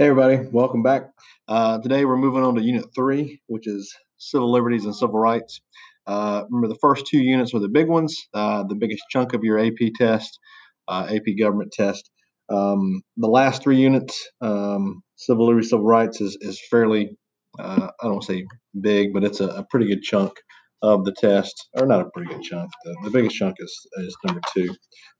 Hey, 0.00 0.06
everybody, 0.06 0.48
welcome 0.50 0.82
back. 0.82 1.10
Uh, 1.46 1.78
today 1.78 2.06
we're 2.06 2.16
moving 2.16 2.42
on 2.42 2.54
to 2.54 2.62
Unit 2.62 2.86
3, 2.94 3.38
which 3.48 3.66
is 3.66 3.94
Civil 4.16 4.50
Liberties 4.50 4.86
and 4.86 4.96
Civil 4.96 5.18
Rights. 5.18 5.60
Uh, 6.06 6.44
remember, 6.48 6.68
the 6.68 6.80
first 6.80 7.04
two 7.06 7.18
units 7.18 7.52
are 7.52 7.58
the 7.58 7.68
big 7.68 7.86
ones, 7.86 8.18
uh, 8.32 8.62
the 8.62 8.76
biggest 8.76 9.02
chunk 9.10 9.34
of 9.34 9.44
your 9.44 9.58
AP 9.58 9.92
test, 9.98 10.38
uh, 10.88 11.06
AP 11.10 11.38
government 11.38 11.70
test. 11.72 12.10
Um, 12.48 13.02
the 13.18 13.28
last 13.28 13.62
three 13.62 13.76
units, 13.76 14.26
um, 14.40 15.02
Civil 15.16 15.46
Liberties, 15.46 15.68
Civil 15.68 15.84
Rights, 15.84 16.22
is, 16.22 16.38
is 16.40 16.58
fairly, 16.70 17.18
uh, 17.58 17.88
I 18.00 18.06
don't 18.06 18.24
say 18.24 18.46
big, 18.80 19.12
but 19.12 19.22
it's 19.22 19.40
a, 19.40 19.48
a, 19.48 19.66
pretty 19.68 19.86
good 19.86 20.00
chunk 20.00 20.32
of 20.80 21.04
the 21.04 21.12
test, 21.12 21.68
or 21.78 21.84
not 21.84 22.00
a 22.00 22.08
pretty 22.14 22.32
good 22.32 22.42
chunk. 22.42 22.70
The, 22.84 22.96
the 23.04 23.10
biggest 23.10 23.36
chunk 23.36 23.56
is, 23.58 23.86
is 23.98 24.16
number 24.24 24.40
two. 24.54 24.74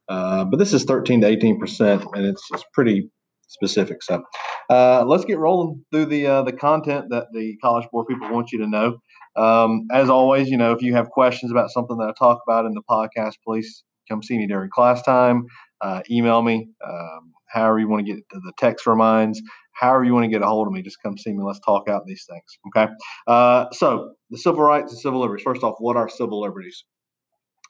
Uh, 0.09 0.47
but 0.47 0.57
this 0.57 0.73
is 0.73 0.85
13 0.85 1.21
to 1.21 1.37
18%, 1.37 2.07
and 2.15 2.25
it's, 2.25 2.49
it's 2.55 2.65
pretty 2.73 3.11
specific. 3.51 4.03
So 4.03 4.23
uh, 4.71 5.05
let's 5.07 5.25
get 5.25 5.39
rolling 5.39 5.85
through 5.93 6.07
the 6.07 6.27
uh, 6.27 6.43
the 6.43 6.53
content 6.53 7.07
that 7.11 7.27
the 7.33 7.57
College 7.59 7.87
Board 7.93 8.07
people 8.07 8.31
want 8.31 8.53
you 8.53 8.59
to 8.61 8.67
know. 8.67 8.99
Um, 9.37 9.87
as 9.93 10.09
always, 10.09 10.49
you 10.49 10.57
know, 10.57 10.73
if 10.73 10.83
you 10.83 10.95
have 10.95 11.11
questions 11.11 11.51
about 11.51 11.71
something 11.71 11.99
that 11.99 12.09
I 12.09 12.13
talk 12.19 12.41
about 12.47 12.65
in 12.65 12.73
the 12.73 12.83
podcast, 12.89 13.35
please 13.45 13.85
come 14.09 14.23
see 14.23 14.39
me 14.39 14.47
during 14.47 14.71
class 14.71 15.03
time. 15.03 15.47
Uh, 15.81 16.03
email 16.11 16.43
me, 16.43 16.69
um, 16.87 17.33
however 17.47 17.79
you 17.79 17.89
want 17.89 18.07
to 18.07 18.15
get 18.15 18.23
the 18.31 18.53
text 18.59 18.87
reminds, 18.87 19.41
however 19.73 20.05
you 20.05 20.13
want 20.13 20.25
to 20.25 20.31
get 20.31 20.43
a 20.43 20.47
hold 20.47 20.67
of 20.67 20.73
me. 20.73 20.83
Just 20.83 21.03
come 21.03 21.19
see 21.19 21.33
me. 21.33 21.43
Let's 21.43 21.61
talk 21.61 21.89
out 21.89 22.03
these 22.07 22.27
things. 22.29 22.59
Okay. 22.69 22.93
Uh, 23.27 23.67
so 23.73 24.13
the 24.31 24.39
civil 24.39 24.63
rights 24.63 24.93
and 24.93 25.01
civil 25.01 25.21
liberties. 25.21 25.45
First 25.45 25.63
off, 25.63 25.77
what 25.79 25.97
are 25.97 26.09
civil 26.09 26.41
liberties? 26.41 26.85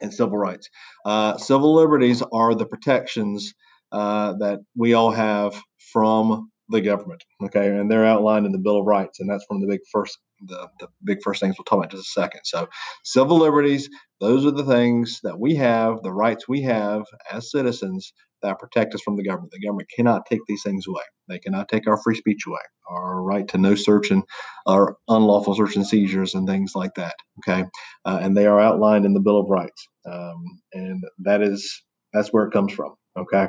And 0.02 0.12
civil 0.12 0.38
rights. 0.38 0.68
Uh, 1.04 1.36
civil 1.36 1.74
liberties 1.74 2.22
are 2.32 2.54
the 2.54 2.66
protections 2.66 3.52
uh, 3.92 4.34
that 4.38 4.60
we 4.76 4.94
all 4.94 5.10
have 5.10 5.60
from 5.92 6.50
the 6.68 6.80
government. 6.80 7.24
Okay, 7.42 7.68
and 7.68 7.90
they're 7.90 8.06
outlined 8.06 8.46
in 8.46 8.52
the 8.52 8.58
Bill 8.58 8.78
of 8.78 8.86
Rights, 8.86 9.20
and 9.20 9.28
that's 9.28 9.44
one 9.48 9.62
of 9.62 9.68
the 9.68 9.74
big 9.74 9.80
first 9.92 10.18
the, 10.46 10.68
the 10.78 10.88
big 11.04 11.18
first 11.22 11.40
things 11.40 11.56
we'll 11.58 11.64
talk 11.64 11.78
about 11.78 11.92
in 11.92 11.98
just 11.98 12.16
a 12.16 12.20
second. 12.20 12.40
So, 12.44 12.68
civil 13.04 13.38
liberties, 13.38 13.88
those 14.20 14.46
are 14.46 14.50
the 14.50 14.64
things 14.64 15.20
that 15.22 15.38
we 15.38 15.54
have, 15.56 16.02
the 16.02 16.12
rights 16.12 16.48
we 16.48 16.62
have 16.62 17.04
as 17.30 17.50
citizens 17.50 18.12
that 18.42 18.58
protect 18.58 18.94
us 18.94 19.02
from 19.02 19.16
the 19.16 19.22
government. 19.22 19.52
The 19.52 19.60
government 19.60 19.90
cannot 19.94 20.24
take 20.26 20.40
these 20.48 20.62
things 20.62 20.86
away. 20.88 21.02
They 21.28 21.38
cannot 21.38 21.68
take 21.68 21.86
our 21.86 22.00
free 22.02 22.14
speech 22.14 22.44
away, 22.46 22.60
our 22.88 23.22
right 23.22 23.46
to 23.48 23.58
no 23.58 23.74
search 23.74 24.10
and 24.10 24.22
our 24.66 24.96
unlawful 25.08 25.54
search 25.54 25.76
and 25.76 25.86
seizures 25.86 26.34
and 26.34 26.48
things 26.48 26.72
like 26.74 26.94
that. 26.94 27.14
Okay, 27.40 27.64
uh, 28.04 28.18
and 28.22 28.36
they 28.36 28.46
are 28.46 28.60
outlined 28.60 29.04
in 29.04 29.14
the 29.14 29.20
Bill 29.20 29.38
of 29.38 29.50
Rights, 29.50 29.86
um, 30.10 30.42
and 30.72 31.04
that 31.18 31.42
is 31.42 31.82
that's 32.12 32.32
where 32.32 32.46
it 32.46 32.52
comes 32.52 32.72
from. 32.72 32.94
Okay, 33.18 33.48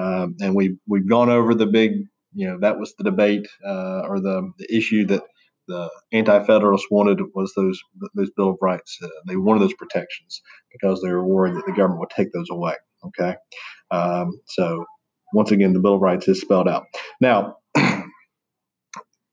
um, 0.00 0.36
and 0.40 0.54
we 0.54 0.76
we've 0.88 1.08
gone 1.08 1.30
over 1.30 1.54
the 1.54 1.66
big, 1.66 1.92
you 2.34 2.48
know, 2.48 2.58
that 2.60 2.78
was 2.78 2.94
the 2.96 3.04
debate 3.04 3.46
uh, 3.64 4.02
or 4.08 4.20
the, 4.20 4.50
the 4.58 4.76
issue 4.76 5.06
that 5.06 5.22
the 5.68 5.90
anti-federalists 6.12 6.90
wanted 6.90 7.20
was 7.34 7.52
those 7.56 7.80
those 8.14 8.30
Bill 8.36 8.50
of 8.50 8.58
Rights. 8.60 8.98
Uh, 9.02 9.08
they 9.26 9.36
wanted 9.36 9.62
those 9.62 9.74
protections 9.74 10.42
because 10.72 11.00
they 11.02 11.10
were 11.10 11.24
worried 11.26 11.54
that 11.54 11.64
the 11.66 11.72
government 11.72 12.00
would 12.00 12.10
take 12.10 12.32
those 12.32 12.50
away. 12.50 12.74
Okay, 13.06 13.36
um, 13.90 14.32
so 14.46 14.84
once 15.32 15.52
again, 15.52 15.72
the 15.72 15.80
Bill 15.80 15.94
of 15.94 16.00
Rights 16.02 16.28
is 16.28 16.40
spelled 16.40 16.68
out. 16.68 16.84
Now, 17.20 17.56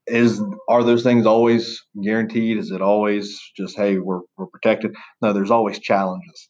is 0.07 0.41
are 0.69 0.83
those 0.83 1.03
things 1.03 1.25
always 1.25 1.81
guaranteed? 2.03 2.57
Is 2.57 2.71
it 2.71 2.81
always 2.81 3.39
just 3.57 3.75
hey, 3.77 3.97
we're 3.97 4.21
we're 4.37 4.47
protected? 4.47 4.95
No, 5.21 5.33
there's 5.33 5.51
always 5.51 5.79
challenges. 5.79 6.49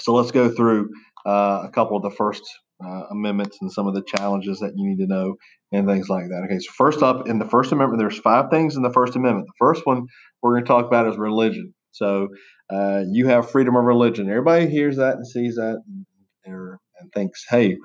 So 0.00 0.14
let's 0.14 0.30
go 0.30 0.48
through 0.50 0.90
uh, 1.26 1.62
a 1.64 1.70
couple 1.72 1.96
of 1.96 2.02
the 2.02 2.10
first 2.10 2.42
uh, 2.84 3.04
amendments 3.10 3.58
and 3.60 3.70
some 3.70 3.86
of 3.86 3.94
the 3.94 4.02
challenges 4.02 4.58
that 4.60 4.72
you 4.76 4.88
need 4.88 4.98
to 4.98 5.06
know 5.06 5.34
and 5.72 5.86
things 5.86 6.08
like 6.08 6.24
that. 6.28 6.42
Okay, 6.46 6.58
so 6.58 6.72
first 6.76 7.02
up 7.02 7.28
in 7.28 7.38
the 7.38 7.44
First 7.44 7.72
Amendment, 7.72 8.00
there's 8.00 8.18
five 8.18 8.50
things 8.50 8.76
in 8.76 8.82
the 8.82 8.92
First 8.92 9.16
Amendment. 9.16 9.46
The 9.46 9.64
first 9.64 9.86
one 9.86 10.06
we're 10.42 10.54
going 10.54 10.64
to 10.64 10.68
talk 10.68 10.86
about 10.86 11.06
is 11.08 11.16
religion. 11.16 11.74
So 11.92 12.28
uh, 12.72 13.02
you 13.10 13.26
have 13.26 13.50
freedom 13.50 13.76
of 13.76 13.84
religion. 13.84 14.28
Everybody 14.28 14.68
hears 14.68 14.96
that 14.96 15.16
and 15.16 15.26
sees 15.26 15.56
that 15.56 15.82
and, 15.86 16.06
and 16.46 17.12
thinks, 17.14 17.44
hey, 17.48 17.76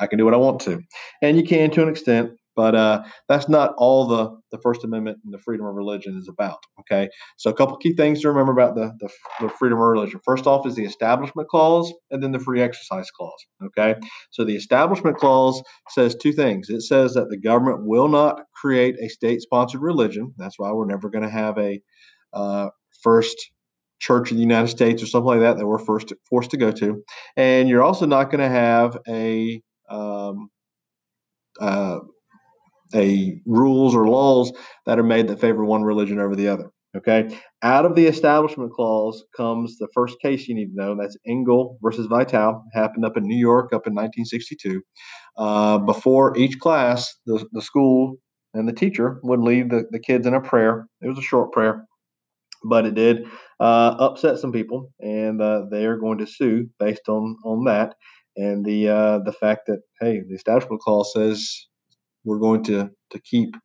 I 0.00 0.06
can 0.06 0.18
do 0.18 0.24
what 0.24 0.34
I 0.34 0.38
want 0.38 0.60
to. 0.62 0.80
And 1.22 1.36
you 1.36 1.44
can 1.44 1.70
to 1.72 1.82
an 1.82 1.88
extent. 1.88 2.30
But 2.60 2.74
uh, 2.74 3.04
that's 3.26 3.48
not 3.48 3.72
all 3.78 4.06
the, 4.06 4.38
the 4.50 4.58
First 4.58 4.84
Amendment 4.84 5.16
and 5.24 5.32
the 5.32 5.38
freedom 5.38 5.64
of 5.64 5.74
religion 5.74 6.18
is 6.18 6.28
about. 6.28 6.58
Okay, 6.80 7.08
so 7.38 7.48
a 7.48 7.54
couple 7.54 7.74
key 7.78 7.94
things 7.94 8.20
to 8.20 8.28
remember 8.28 8.52
about 8.52 8.74
the, 8.74 8.92
the, 9.00 9.08
the 9.40 9.48
freedom 9.58 9.78
of 9.78 9.88
religion. 9.88 10.20
First 10.26 10.46
off 10.46 10.66
is 10.66 10.74
the 10.74 10.84
Establishment 10.84 11.48
Clause, 11.48 11.90
and 12.10 12.22
then 12.22 12.32
the 12.32 12.38
Free 12.38 12.60
Exercise 12.60 13.10
Clause. 13.12 13.46
Okay, 13.64 13.94
so 14.30 14.44
the 14.44 14.54
Establishment 14.54 15.16
Clause 15.16 15.62
says 15.88 16.14
two 16.14 16.34
things. 16.34 16.68
It 16.68 16.82
says 16.82 17.14
that 17.14 17.30
the 17.30 17.38
government 17.38 17.86
will 17.86 18.08
not 18.08 18.42
create 18.54 18.96
a 19.00 19.08
state-sponsored 19.08 19.80
religion. 19.80 20.34
That's 20.36 20.58
why 20.58 20.70
we're 20.70 20.84
never 20.84 21.08
going 21.08 21.24
to 21.24 21.30
have 21.30 21.56
a 21.56 21.80
uh, 22.34 22.68
first 23.02 23.52
church 24.00 24.32
of 24.32 24.36
the 24.36 24.42
United 24.42 24.68
States 24.68 25.02
or 25.02 25.06
something 25.06 25.28
like 25.28 25.40
that 25.40 25.56
that 25.56 25.66
we're 25.66 25.78
first 25.78 26.12
forced 26.28 26.50
to 26.50 26.58
go 26.58 26.70
to, 26.72 27.02
and 27.38 27.70
you're 27.70 27.82
also 27.82 28.04
not 28.04 28.30
going 28.30 28.42
to 28.42 28.54
have 28.54 28.98
a 29.08 29.62
um, 29.88 30.50
uh, 31.58 32.00
a 32.94 33.40
rules 33.46 33.94
or 33.94 34.08
laws 34.08 34.52
that 34.86 34.98
are 34.98 35.04
made 35.04 35.28
that 35.28 35.40
favor 35.40 35.64
one 35.64 35.82
religion 35.82 36.18
over 36.18 36.36
the 36.36 36.48
other. 36.48 36.70
Okay. 36.96 37.38
Out 37.62 37.86
of 37.86 37.94
the 37.94 38.06
establishment 38.06 38.72
clause 38.72 39.22
comes 39.36 39.78
the 39.78 39.86
first 39.94 40.20
case 40.20 40.48
you 40.48 40.56
need 40.56 40.74
to 40.74 40.76
know. 40.76 40.96
That's 40.96 41.16
Engel 41.24 41.78
versus 41.82 42.06
Vitale. 42.06 42.64
happened 42.74 43.04
up 43.04 43.16
in 43.16 43.24
New 43.24 43.38
York 43.38 43.66
up 43.66 43.86
in 43.86 43.94
1962. 43.94 44.82
Uh, 45.36 45.78
before 45.78 46.36
each 46.36 46.58
class, 46.58 47.14
the, 47.26 47.46
the 47.52 47.62
school 47.62 48.16
and 48.54 48.68
the 48.68 48.72
teacher 48.72 49.20
would 49.22 49.40
lead 49.40 49.70
the, 49.70 49.84
the 49.92 50.00
kids 50.00 50.26
in 50.26 50.34
a 50.34 50.40
prayer. 50.40 50.88
It 51.00 51.08
was 51.08 51.18
a 51.18 51.22
short 51.22 51.52
prayer, 51.52 51.86
but 52.64 52.84
it 52.86 52.96
did 52.96 53.24
uh, 53.60 53.94
upset 54.00 54.38
some 54.38 54.50
people, 54.50 54.90
and 54.98 55.40
uh, 55.40 55.66
they 55.70 55.86
are 55.86 55.96
going 55.96 56.18
to 56.18 56.26
sue 56.26 56.68
based 56.80 57.08
on 57.08 57.36
on 57.44 57.64
that 57.66 57.94
and 58.36 58.64
the 58.64 58.88
uh, 58.88 59.18
the 59.20 59.32
fact 59.32 59.66
that 59.66 59.80
hey, 60.00 60.20
the 60.26 60.34
establishment 60.34 60.80
clause 60.80 61.12
says 61.12 61.66
we're 62.24 62.38
going 62.38 62.64
to 62.64 62.90
to 63.10 63.20
keep. 63.20 63.56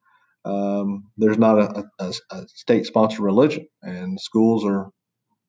Um, 0.45 1.05
there's 1.17 1.39
not 1.39 1.57
a, 1.57 1.85
a, 1.99 2.13
a 2.31 2.47
state-sponsored 2.47 3.19
religion, 3.19 3.67
and 3.81 4.19
schools 4.19 4.63
are 4.66 4.89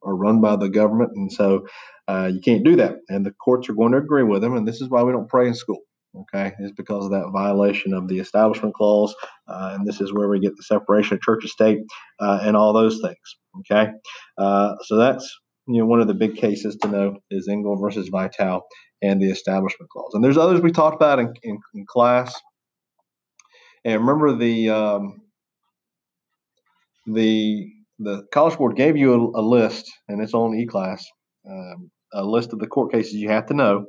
are 0.03 0.17
run 0.17 0.41
by 0.41 0.57
the 0.57 0.69
government, 0.69 1.13
and 1.15 1.33
so 1.33 1.67
uh, 2.09 2.31
you 2.33 2.41
can't 2.41 2.65
do 2.65 2.77
that. 2.77 2.97
And 3.09 3.27
the 3.27 3.33
courts 3.33 3.69
are 3.69 3.75
going 3.75 3.93
to 3.93 3.99
agree 3.99 4.23
with 4.23 4.43
them, 4.43 4.57
and 4.57 4.67
this 4.67 4.81
is 4.81 4.89
why 4.89 5.03
we 5.03 5.13
don't 5.13 5.29
pray 5.29 5.49
in 5.49 5.55
school. 5.55 5.81
Okay, 6.21 6.55
it's 6.61 6.73
because 6.73 7.05
of 7.05 7.11
that 7.11 7.31
violation 7.31 7.93
of 7.93 8.09
the 8.09 8.19
Establishment 8.19 8.75
Clause, 8.75 9.15
uh, 9.49 9.73
and 9.75 9.87
this 9.87 10.01
is 10.01 10.15
where 10.15 10.29
we 10.29 10.41
get 10.41 10.57
the 10.57 10.63
separation 10.63 11.17
of 11.17 11.21
church 11.21 11.43
and 11.43 11.51
state 11.51 11.81
uh, 12.21 12.41
and 12.43 12.57
all 12.57 12.73
those 12.73 13.01
things. 13.03 13.37
Okay, 13.61 13.91
uh, 14.39 14.75
so 14.85 14.97
that's 14.97 15.31
you 15.67 15.79
know 15.79 15.87
one 15.87 16.01
of 16.01 16.07
the 16.07 16.15
big 16.15 16.37
cases 16.37 16.77
to 16.77 16.89
know 16.89 17.19
is 17.31 17.49
Engel 17.49 17.77
versus 17.77 18.09
Vitale 18.09 18.63
and 19.03 19.21
the 19.21 19.31
Establishment 19.31 19.91
Clause, 19.91 20.15
and 20.15 20.25
there's 20.25 20.39
others 20.39 20.63
we 20.63 20.73
talked 20.73 20.97
about 20.97 21.19
in, 21.19 21.35
in, 21.43 21.59
in 21.75 21.85
class. 21.87 22.35
And 23.87 24.01
remember 24.01 24.37
the 24.37 24.69
um, 24.69 25.23
the 27.07 27.69
the 28.01 28.25
College 28.33 28.59
Board 28.59 28.77
gave 28.77 28.97
you 28.97 29.15
a, 29.15 29.41
a 29.41 29.43
list, 29.43 29.91
and 30.09 30.21
it's 30.21 30.35
on 30.35 30.51
eClass, 30.51 31.03
um, 31.49 31.91
a 32.13 32.25
list 32.25 32.53
of 32.53 32.59
the 32.59 32.67
court 32.67 32.91
cases 32.91 33.15
you 33.15 33.31
have 33.31 33.47
to 33.47 33.55
know. 33.55 33.87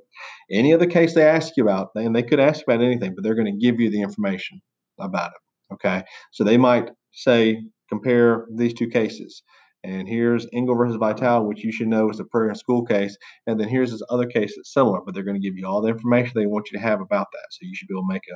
Any 0.52 0.72
other 0.72 0.86
case 0.86 1.16
they 1.16 1.28
ask 1.28 1.58
you 1.58 1.64
about, 1.64 1.90
and 1.96 2.16
they 2.16 2.22
could 2.22 2.40
ask 2.40 2.62
about 2.62 2.84
anything, 2.84 3.16
but 3.16 3.24
they're 3.24 3.34
going 3.34 3.52
to 3.52 3.66
give 3.66 3.80
you 3.80 3.90
the 3.90 4.04
information 4.04 4.62
about 5.00 5.32
it. 5.32 5.74
Okay, 5.74 6.04
so 6.32 6.44
they 6.44 6.58
might 6.58 6.90
say 7.12 7.60
compare 7.90 8.46
these 8.56 8.76
two 8.76 8.88
cases. 8.88 9.42
And 9.84 10.08
here's 10.08 10.48
Engel 10.54 10.76
versus 10.76 10.98
Vitale, 10.98 11.46
which 11.46 11.64
you 11.64 11.72
should 11.72 11.88
know 11.88 12.10
is 12.10 12.20
a 12.20 12.26
prayer 12.26 12.50
in 12.50 12.56
school 12.56 12.84
case. 12.84 13.16
And 13.46 13.60
then 13.60 13.70
here's 13.70 13.92
this 13.92 14.02
other 14.10 14.26
case 14.26 14.54
that's 14.56 14.74
similar, 14.74 15.00
but 15.06 15.14
they're 15.14 15.24
going 15.24 15.40
to 15.40 15.48
give 15.48 15.58
you 15.58 15.66
all 15.66 15.82
the 15.82 15.90
information 15.90 16.34
they 16.36 16.46
want 16.46 16.70
you 16.72 16.78
to 16.78 16.84
have 16.84 17.00
about 17.00 17.28
that. 17.32 17.48
So 17.52 17.60
you 17.62 17.76
should 17.76 17.88
be 17.88 17.94
able 17.94 18.08
to 18.08 18.14
make 18.14 18.24
a, 18.30 18.36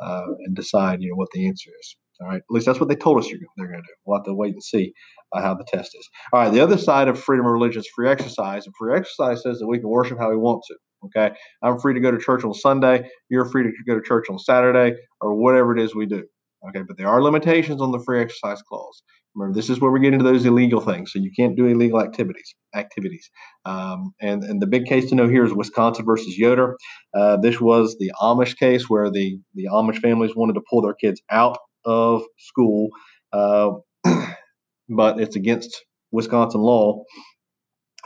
uh, 0.00 0.26
and 0.44 0.54
decide, 0.54 1.02
you 1.02 1.10
know, 1.10 1.16
what 1.16 1.28
the 1.32 1.46
answer 1.46 1.70
is. 1.80 1.96
All 2.20 2.28
right. 2.28 2.38
At 2.38 2.50
least 2.50 2.66
that's 2.66 2.80
what 2.80 2.88
they 2.88 2.96
told 2.96 3.18
us 3.18 3.28
they're 3.28 3.66
going 3.66 3.80
to 3.80 3.86
do. 3.86 3.94
We'll 4.04 4.18
have 4.18 4.24
to 4.24 4.34
wait 4.34 4.54
and 4.54 4.62
see 4.62 4.92
uh, 5.32 5.40
how 5.40 5.54
the 5.54 5.64
test 5.64 5.92
is. 5.94 6.08
All 6.32 6.40
right. 6.40 6.52
The 6.52 6.60
other 6.60 6.76
side 6.76 7.06
of 7.08 7.18
freedom 7.18 7.46
of 7.46 7.52
religion 7.52 7.80
is 7.80 7.88
free 7.94 8.08
exercise. 8.08 8.66
And 8.66 8.74
free 8.76 8.96
exercise 8.96 9.42
says 9.42 9.58
that 9.60 9.68
we 9.68 9.78
can 9.78 9.88
worship 9.88 10.18
how 10.18 10.30
we 10.30 10.36
want 10.36 10.62
to. 10.68 10.76
Okay. 11.06 11.34
I'm 11.62 11.78
free 11.78 11.94
to 11.94 12.00
go 12.00 12.10
to 12.10 12.18
church 12.18 12.42
on 12.42 12.54
Sunday. 12.54 13.08
You're 13.28 13.44
free 13.44 13.62
to 13.62 13.70
go 13.86 13.94
to 13.94 14.02
church 14.04 14.26
on 14.30 14.38
Saturday 14.38 14.96
or 15.20 15.34
whatever 15.34 15.76
it 15.76 15.80
is 15.80 15.94
we 15.94 16.06
do. 16.06 16.24
Okay. 16.68 16.82
But 16.86 16.98
there 16.98 17.08
are 17.08 17.22
limitations 17.22 17.80
on 17.80 17.92
the 17.92 18.02
free 18.04 18.20
exercise 18.20 18.62
clause. 18.62 19.02
Remember, 19.34 19.54
this 19.54 19.70
is 19.70 19.80
where 19.80 19.90
we 19.90 20.00
get 20.00 20.12
into 20.12 20.24
those 20.24 20.44
illegal 20.44 20.80
things. 20.80 21.12
So 21.12 21.18
you 21.18 21.30
can't 21.36 21.56
do 21.56 21.66
illegal 21.66 22.00
activities. 22.00 22.54
Activities. 22.74 23.30
Um, 23.64 24.12
and 24.20 24.42
and 24.42 24.60
the 24.60 24.66
big 24.66 24.86
case 24.86 25.08
to 25.10 25.14
know 25.14 25.28
here 25.28 25.44
is 25.44 25.52
Wisconsin 25.52 26.04
versus 26.04 26.36
Yoder. 26.36 26.76
Uh, 27.14 27.36
this 27.36 27.60
was 27.60 27.96
the 27.98 28.12
Amish 28.20 28.56
case 28.58 28.88
where 28.88 29.10
the 29.10 29.38
the 29.54 29.68
Amish 29.72 30.00
families 30.00 30.34
wanted 30.34 30.54
to 30.54 30.62
pull 30.68 30.82
their 30.82 30.94
kids 30.94 31.22
out 31.30 31.58
of 31.84 32.22
school, 32.38 32.88
uh, 33.32 33.70
but 34.88 35.20
it's 35.20 35.36
against 35.36 35.84
Wisconsin 36.10 36.60
law. 36.60 37.04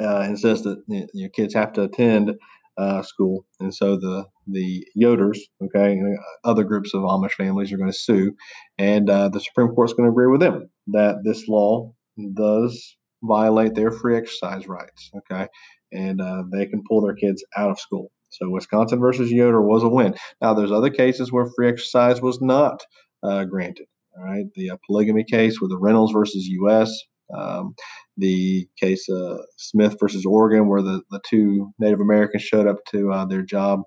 Uh, 0.01 0.21
and 0.21 0.41
says 0.41 0.63
that 0.63 0.83
you 0.89 1.07
know, 1.15 1.29
kids 1.35 1.53
have 1.55 1.73
to 1.75 1.83
attend 1.83 2.33
uh, 2.79 3.03
school, 3.03 3.45
and 3.61 3.75
so 3.75 3.97
the 3.97 4.27
the 4.47 4.87
Yoders, 5.01 5.39
okay, 5.63 6.01
other 6.45 6.65
groups 6.65 6.95
of 6.95 7.03
Amish 7.03 7.33
families 7.33 7.73
are 7.73 7.77
going 7.77 7.91
to 7.93 7.97
sue, 7.99 8.35
and 8.79 9.09
uh, 9.09 9.29
the 9.29 9.41
Supreme 9.41 9.69
Court's 9.69 9.93
going 9.93 10.07
to 10.07 10.13
agree 10.13 10.29
with 10.29 10.41
them 10.41 10.71
that 10.89 11.17
this 11.25 11.49
law 11.49 11.93
does 12.35 12.97
violate 13.23 13.75
their 13.75 13.91
free 13.91 14.17
exercise 14.17 14.67
rights, 14.67 15.11
okay, 15.17 15.49
and 15.93 16.21
uh, 16.21 16.45
they 16.51 16.67
can 16.67 16.83
pull 16.89 17.03
their 17.03 17.15
kids 17.15 17.45
out 17.57 17.71
of 17.71 17.79
school. 17.79 18.11
So 18.31 18.49
Wisconsin 18.49 18.99
versus 18.99 19.31
Yoder 19.31 19.61
was 19.61 19.83
a 19.83 19.89
win. 19.89 20.15
Now 20.41 20.55
there's 20.55 20.73
other 20.73 20.91
cases 20.91 21.31
where 21.31 21.47
free 21.55 21.69
exercise 21.69 22.23
was 22.23 22.41
not 22.41 22.83
uh, 23.23 23.45
granted. 23.45 23.87
All 24.17 24.25
right, 24.25 24.47
the 24.55 24.71
uh, 24.71 24.77
polygamy 24.87 25.25
case 25.25 25.61
with 25.61 25.71
the 25.71 25.79
Reynolds 25.79 26.13
versus 26.13 26.47
U.S. 26.47 26.91
Um, 27.37 27.75
the 28.17 28.69
case 28.81 29.08
uh, 29.08 29.38
Smith 29.58 29.96
versus 30.00 30.26
Oregon, 30.26 30.69
where 30.69 30.82
the, 30.82 31.02
the 31.11 31.20
two 31.29 31.73
Native 31.79 32.00
Americans 32.00 32.43
showed 32.43 32.67
up 32.67 32.79
to 32.90 33.12
uh, 33.12 33.25
their 33.26 33.43
job 33.43 33.81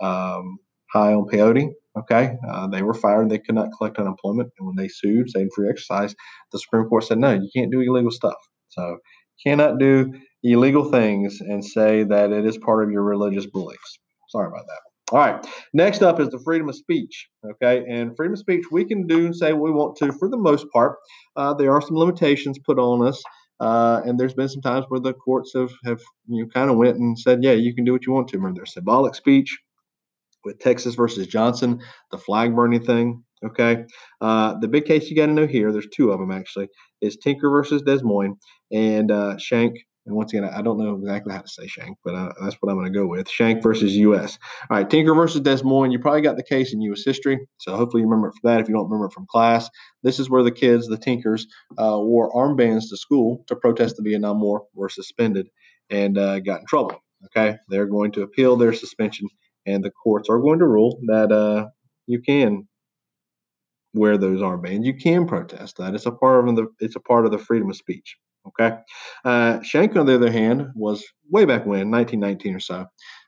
um, 0.00 0.58
high 0.92 1.12
on 1.14 1.26
peyote. 1.26 1.70
Okay, 1.98 2.36
uh, 2.48 2.68
they 2.68 2.82
were 2.82 2.94
fired. 2.94 3.30
They 3.30 3.38
could 3.38 3.56
not 3.56 3.70
collect 3.76 3.98
unemployment, 3.98 4.50
and 4.58 4.66
when 4.66 4.76
they 4.76 4.88
sued, 4.88 5.30
saying 5.30 5.50
free 5.54 5.68
exercise, 5.70 6.14
the 6.52 6.58
Supreme 6.58 6.86
Court 6.88 7.04
said 7.04 7.18
no, 7.18 7.32
you 7.34 7.50
can't 7.54 7.72
do 7.72 7.80
illegal 7.80 8.12
stuff. 8.12 8.36
So 8.68 8.98
cannot 9.44 9.78
do 9.78 10.12
illegal 10.42 10.90
things 10.90 11.40
and 11.40 11.64
say 11.64 12.04
that 12.04 12.32
it 12.32 12.46
is 12.46 12.58
part 12.58 12.84
of 12.84 12.90
your 12.90 13.02
religious 13.02 13.46
beliefs. 13.46 13.98
Sorry 14.28 14.48
about 14.48 14.66
that. 14.66 14.89
All 15.10 15.18
right. 15.18 15.44
Next 15.72 16.02
up 16.02 16.20
is 16.20 16.28
the 16.28 16.38
freedom 16.38 16.68
of 16.68 16.76
speech. 16.76 17.28
Okay. 17.44 17.84
And 17.88 18.16
freedom 18.16 18.34
of 18.34 18.38
speech, 18.38 18.64
we 18.70 18.84
can 18.84 19.06
do 19.06 19.26
and 19.26 19.36
say 19.36 19.52
what 19.52 19.62
we 19.62 19.70
want 19.72 19.96
to 19.96 20.12
for 20.12 20.28
the 20.28 20.36
most 20.36 20.66
part. 20.72 20.96
Uh, 21.36 21.54
there 21.54 21.72
are 21.72 21.80
some 21.80 21.96
limitations 21.96 22.58
put 22.58 22.78
on 22.78 23.06
us. 23.06 23.22
Uh, 23.58 24.00
and 24.06 24.18
there's 24.18 24.32
been 24.34 24.48
some 24.48 24.62
times 24.62 24.86
where 24.88 25.00
the 25.00 25.12
courts 25.12 25.52
have, 25.54 25.70
have 25.84 26.00
you 26.28 26.42
know, 26.42 26.48
kind 26.48 26.70
of 26.70 26.76
went 26.76 26.96
and 26.96 27.18
said, 27.18 27.44
yeah, 27.44 27.52
you 27.52 27.74
can 27.74 27.84
do 27.84 27.92
what 27.92 28.06
you 28.06 28.12
want 28.12 28.26
to. 28.28 28.38
Remember, 28.38 28.58
there's 28.58 28.72
symbolic 28.72 29.14
speech 29.14 29.58
with 30.44 30.58
Texas 30.58 30.94
versus 30.94 31.26
Johnson, 31.26 31.80
the 32.10 32.16
flag 32.16 32.56
burning 32.56 32.82
thing. 32.82 33.22
Okay. 33.44 33.84
Uh, 34.20 34.58
the 34.60 34.68
big 34.68 34.86
case 34.86 35.10
you 35.10 35.16
got 35.16 35.26
to 35.26 35.32
know 35.32 35.46
here, 35.46 35.72
there's 35.72 35.88
two 35.94 36.10
of 36.10 36.20
them 36.20 36.30
actually, 36.30 36.68
is 37.00 37.16
Tinker 37.16 37.50
versus 37.50 37.82
Des 37.82 38.02
Moines 38.02 38.36
and 38.72 39.10
uh, 39.10 39.36
Shank 39.38 39.76
and 40.06 40.16
once 40.16 40.32
again, 40.32 40.44
I 40.44 40.62
don't 40.62 40.78
know 40.78 40.94
exactly 40.94 41.32
how 41.32 41.42
to 41.42 41.48
say 41.48 41.66
Shank, 41.66 41.98
but 42.04 42.14
uh, 42.14 42.32
that's 42.42 42.56
what 42.56 42.70
I'm 42.70 42.78
going 42.78 42.90
to 42.92 42.98
go 42.98 43.06
with. 43.06 43.28
Shank 43.28 43.62
versus 43.62 43.94
U.S. 43.96 44.38
All 44.70 44.78
right, 44.78 44.88
Tinker 44.88 45.14
versus 45.14 45.42
Des 45.42 45.62
Moines. 45.62 45.92
You 45.92 45.98
probably 45.98 46.22
got 46.22 46.36
the 46.36 46.42
case 46.42 46.72
in 46.72 46.80
U.S. 46.82 47.04
history, 47.04 47.38
so 47.58 47.76
hopefully 47.76 48.02
you 48.02 48.08
remember 48.08 48.28
it 48.28 48.34
from 48.40 48.50
that. 48.50 48.60
If 48.60 48.68
you 48.68 48.74
don't 48.74 48.86
remember 48.86 49.06
it 49.06 49.12
from 49.12 49.26
class, 49.26 49.68
this 50.02 50.18
is 50.18 50.30
where 50.30 50.42
the 50.42 50.50
kids, 50.50 50.86
the 50.88 50.96
Tinkers, 50.96 51.46
uh, 51.78 51.98
wore 52.00 52.32
armbands 52.32 52.88
to 52.88 52.96
school 52.96 53.44
to 53.48 53.56
protest 53.56 53.96
the 53.96 54.02
Vietnam 54.02 54.40
War, 54.40 54.64
were 54.74 54.88
suspended, 54.88 55.48
and 55.90 56.16
uh, 56.16 56.40
got 56.40 56.60
in 56.60 56.66
trouble. 56.66 57.02
Okay, 57.26 57.58
they're 57.68 57.86
going 57.86 58.12
to 58.12 58.22
appeal 58.22 58.56
their 58.56 58.72
suspension, 58.72 59.28
and 59.66 59.84
the 59.84 59.90
courts 59.90 60.30
are 60.30 60.38
going 60.38 60.60
to 60.60 60.66
rule 60.66 60.98
that 61.08 61.30
uh, 61.30 61.66
you 62.06 62.22
can 62.22 62.66
wear 63.92 64.16
those 64.16 64.40
armbands. 64.40 64.84
You 64.86 64.94
can 64.94 65.26
protest 65.26 65.76
that. 65.76 65.94
It's 65.94 66.06
a 66.06 66.12
part 66.12 66.48
of 66.48 66.56
the 66.56 66.68
it's 66.78 66.96
a 66.96 67.00
part 67.00 67.26
of 67.26 67.32
the 67.32 67.38
freedom 67.38 67.68
of 67.68 67.76
speech. 67.76 68.16
Okay. 68.46 68.76
Uh, 69.24 69.62
Shank, 69.62 69.96
on 69.96 70.06
the 70.06 70.14
other 70.14 70.30
hand, 70.30 70.68
was 70.74 71.04
way 71.30 71.44
back 71.44 71.66
when, 71.66 71.90
1919 71.90 72.54
or 72.56 72.60
so. 72.60 72.86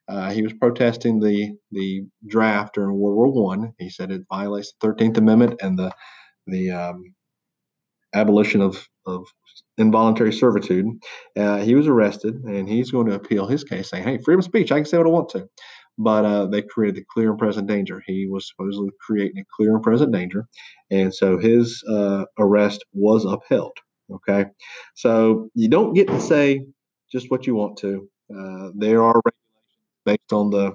Uh, 0.09 0.31
he 0.31 0.43
was 0.43 0.53
protesting 0.55 1.21
the 1.21 1.55
the 1.71 2.03
draft 2.27 2.75
during 2.75 2.99
World 2.99 3.35
War 3.35 3.45
One. 3.45 3.73
He 3.79 3.89
said 3.91 4.11
it 4.11 4.23
violates 4.31 4.73
the 4.73 4.87
Thirteenth 4.89 5.17
Amendment 5.19 5.61
and 5.63 5.79
the 5.79 5.93
the 6.47 6.71
um, 6.73 7.15
abolition 8.15 8.61
of 8.61 8.89
of 9.07 9.25
involuntary 9.79 10.33
servitude. 10.33 10.87
Uh, 11.37 11.59
he 11.59 11.75
was 11.75 11.89
arrested, 11.89 12.35
and 12.45 12.69
he's 12.69 12.91
going 12.91 13.07
to 13.07 13.15
appeal 13.15 13.47
his 13.47 13.65
case, 13.65 13.91
saying, 13.91 14.05
"Hey, 14.05 14.19
freedom 14.19 14.41
of 14.41 14.45
speech, 14.45 14.73
I 14.73 14.77
can 14.77 14.85
say 14.85 14.99
what 14.99 15.07
I 15.07 15.11
want 15.11 15.29
to." 15.31 15.49
But 15.99 16.25
uh, 16.25 16.47
they 16.47 16.63
created 16.63 16.97
the 16.97 17.07
clear 17.13 17.31
and 17.31 17.39
present 17.39 17.69
danger. 17.69 18.03
He 18.07 18.27
was 18.27 18.49
supposedly 18.49 18.91
creating 19.07 19.39
a 19.43 19.45
clear 19.57 19.75
and 19.75 19.83
present 19.83 20.13
danger, 20.13 20.47
and 20.91 21.15
so 21.15 21.39
his 21.39 21.83
uh, 21.89 22.25
arrest 22.39 22.85
was 22.93 23.25
upheld. 23.25 23.73
Okay, 24.15 24.47
so 24.95 25.49
you 25.55 25.69
don't 25.69 25.95
get 25.95 26.09
to 26.09 26.21
say 26.21 26.65
just 27.11 27.31
what 27.31 27.47
you 27.47 27.55
want 27.55 27.79
to. 27.79 28.09
Uh, 28.35 28.71
there 28.75 29.03
are 29.03 29.21
regulations 29.25 30.05
based 30.07 30.33
on 30.33 30.51
the 30.51 30.73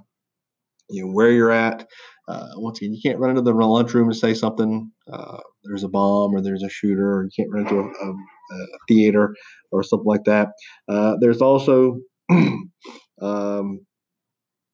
you 0.90 1.06
know 1.06 1.12
where 1.14 1.32
you're 1.32 1.52
at. 1.52 1.88
Uh, 2.28 2.50
once 2.56 2.80
again, 2.80 2.94
you 2.94 3.02
can't 3.04 3.20
run 3.20 3.32
into 3.32 3.42
the 3.42 3.54
lunchroom 3.54 4.08
and 4.10 4.18
say 4.18 4.34
something. 4.34 4.92
Uh, 5.12 5.40
there's 5.64 5.84
a 5.84 5.90
bomb 5.90 6.34
or 6.36 6.42
there's 6.42 6.64
a 6.64 6.70
shooter, 6.70 7.18
or 7.18 7.24
you 7.26 7.32
can't 7.36 7.52
run 7.52 7.64
into 7.64 7.80
a, 7.80 7.84
a, 7.84 8.12
a 8.56 8.78
theater 8.88 9.36
or 9.72 9.84
something 9.84 10.08
like 10.08 10.24
that. 10.26 10.50
Uh, 10.90 11.16
there's 11.22 11.42
also 11.42 12.00
um, 13.22 13.80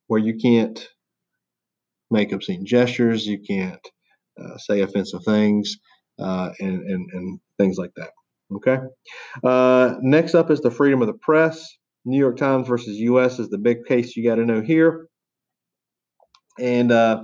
where 0.07 0.19
you 0.19 0.35
can't 0.41 0.87
make 2.11 2.31
obscene 2.31 2.65
gestures, 2.65 3.25
you 3.25 3.39
can't 3.39 3.85
uh, 4.41 4.57
say 4.57 4.81
offensive 4.81 5.23
things, 5.25 5.77
uh, 6.19 6.51
and, 6.59 6.81
and 6.89 7.09
and 7.13 7.39
things 7.57 7.77
like 7.77 7.91
that. 7.95 8.11
Okay. 8.55 8.77
Uh, 9.43 9.95
next 10.01 10.35
up 10.35 10.51
is 10.51 10.61
the 10.61 10.71
freedom 10.71 11.01
of 11.01 11.07
the 11.07 11.13
press. 11.13 11.77
New 12.05 12.17
York 12.17 12.37
Times 12.37 12.67
versus 12.67 12.97
U.S. 12.97 13.39
is 13.39 13.49
the 13.49 13.57
big 13.57 13.85
case 13.85 14.15
you 14.15 14.27
got 14.27 14.35
to 14.35 14.45
know 14.45 14.61
here. 14.61 15.07
And 16.59 16.91
uh, 16.91 17.23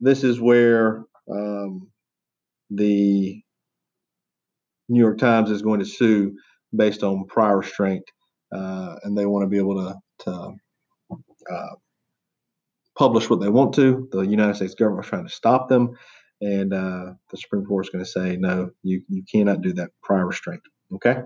this 0.00 0.24
is 0.24 0.40
where 0.40 1.04
um, 1.32 1.88
the 2.70 3.40
New 4.88 5.00
York 5.00 5.18
Times 5.18 5.50
is 5.50 5.62
going 5.62 5.80
to 5.80 5.86
sue 5.86 6.36
based 6.74 7.02
on 7.02 7.26
prior 7.26 7.58
restraint, 7.58 8.04
uh, 8.54 8.96
and 9.02 9.16
they 9.16 9.26
want 9.26 9.44
to 9.44 9.48
be 9.48 9.58
able 9.58 9.76
to, 9.76 9.94
to 10.24 10.54
uh, 11.52 11.74
publish 12.98 13.30
what 13.30 13.40
they 13.40 13.48
want 13.48 13.74
to. 13.74 14.08
The 14.12 14.22
United 14.22 14.56
States 14.56 14.74
government 14.74 15.06
is 15.06 15.10
trying 15.10 15.26
to 15.26 15.32
stop 15.32 15.68
them, 15.68 15.96
and 16.40 16.72
uh, 16.72 17.14
the 17.30 17.36
Supreme 17.36 17.64
Court 17.64 17.86
is 17.86 17.90
going 17.90 18.04
to 18.04 18.10
say 18.10 18.36
no, 18.36 18.70
you 18.82 19.02
you 19.08 19.22
cannot 19.30 19.62
do 19.62 19.72
that 19.74 19.90
prior 20.02 20.26
restraint. 20.26 20.62
Okay. 20.94 21.20